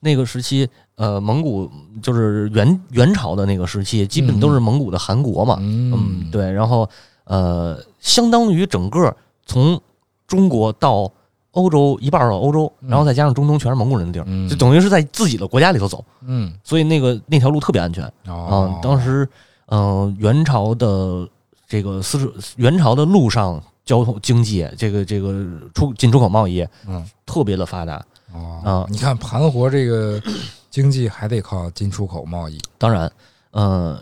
[0.00, 1.70] 那个时期，呃，蒙古
[2.02, 5.56] 就是元元朝的那个时期，基本都是蒙古的汗国嘛。
[5.60, 6.50] 嗯，对。
[6.52, 6.88] 然后，
[7.24, 9.80] 呃，相当于整个从
[10.26, 11.10] 中国到
[11.52, 16.04] 欧洲一半到欧洲，然后再加上中东全是蒙古人的地儿，就等于是在自己的国家里头走。
[16.26, 18.78] 嗯，所以那个那条路特别安全啊。
[18.82, 19.28] 当时，
[19.66, 21.28] 嗯，元朝的
[21.68, 23.62] 这个丝绸元朝的路上。
[23.86, 25.32] 交通经济，这个这个
[25.72, 28.04] 出进出口贸易，嗯，特别的发达
[28.64, 28.86] 啊。
[28.88, 30.20] 你看盘活这个
[30.70, 32.60] 经济还得靠进出口贸易。
[32.78, 33.10] 当然，
[33.52, 33.98] 嗯，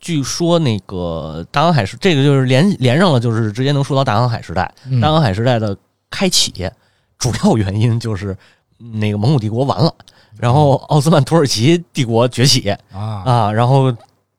[0.00, 4.72] 据说那个大航海时，这个就是连连上了，就是直接能说到大航海时代。
[5.00, 5.76] 大航海时代的
[6.10, 6.68] 开启，
[7.18, 8.36] 主要原因就是
[8.76, 9.94] 那个蒙古帝国完了，
[10.36, 13.94] 然后奥斯曼土耳其帝国崛起啊啊，然后。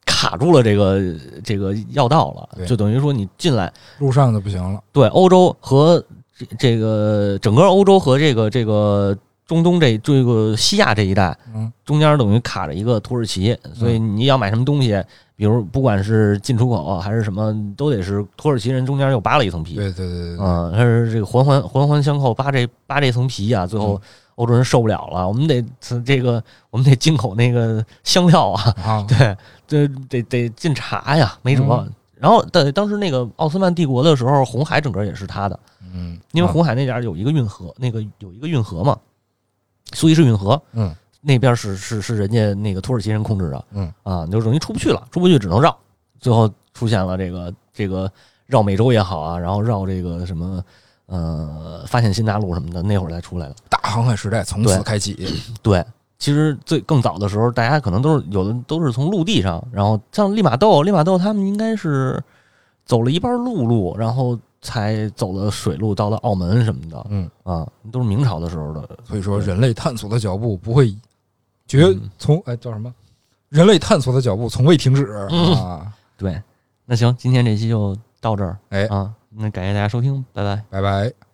[0.05, 0.99] 卡住了这个
[1.45, 4.81] 这个要道了，就等于说你进来路上就不行了。
[4.91, 6.03] 对，欧洲和
[6.35, 9.15] 这这个整个欧洲和这个这个
[9.49, 15.03] 中东这这个西亚这一带，嗯，中间等于卡着一个土耳其，所以你要买什么东西，
[15.35, 19.73] 比如不管是进出口还是什么，都得是土耳其人中间又扒了一层皮。
[19.73, 23.99] 对对对对，嗯，他是这个环环环环相扣，扒这扒这层皮啊，最后。
[24.35, 25.61] 欧洲人受不了了，我们得
[26.05, 29.35] 这个，我们得进口那个香料啊， 对，
[29.67, 31.85] 这得得进茶呀，没辙。
[32.15, 35.59] 然后在当时那个奥斯曼帝国的时候，红海整个也是他的，
[35.93, 38.97] 嗯，因为红海那点有一个运河，那个有一个运河嘛，
[39.93, 45.75] 苏伊士运河，嗯，那边是是是人家那个土耳其人控制的，嗯啊，就容易出不去了，出不去只能绕，
[46.19, 48.11] 最后出现了这个这个
[48.45, 50.63] 绕美洲也好啊，然后绕这个什么。
[51.11, 53.55] 呃，发现新大陆什么的，那会儿才出来的。
[53.67, 55.17] 大航海时代从此开启。
[55.63, 55.83] 对，
[56.19, 62.23] 其实最更早的时候，大家可能都是有的都是从陆地上，然后像利玛窦、利玛窦他们应该是
[62.85, 67.05] 走了一半陆路，然后才走了水路到了澳门什么的。
[67.09, 68.89] 嗯啊，都是明朝的时候的。
[69.03, 70.95] 所以说，人类探索的脚步不会
[71.67, 72.93] 绝从哎叫什么？
[73.49, 75.91] 人类探索的脚步从未停止啊！
[76.17, 76.41] 对，
[76.85, 78.57] 那行，今天这期就到这儿。
[78.69, 79.13] 哎啊。
[79.31, 81.28] 那感谢大家收听，拜拜，拜拜。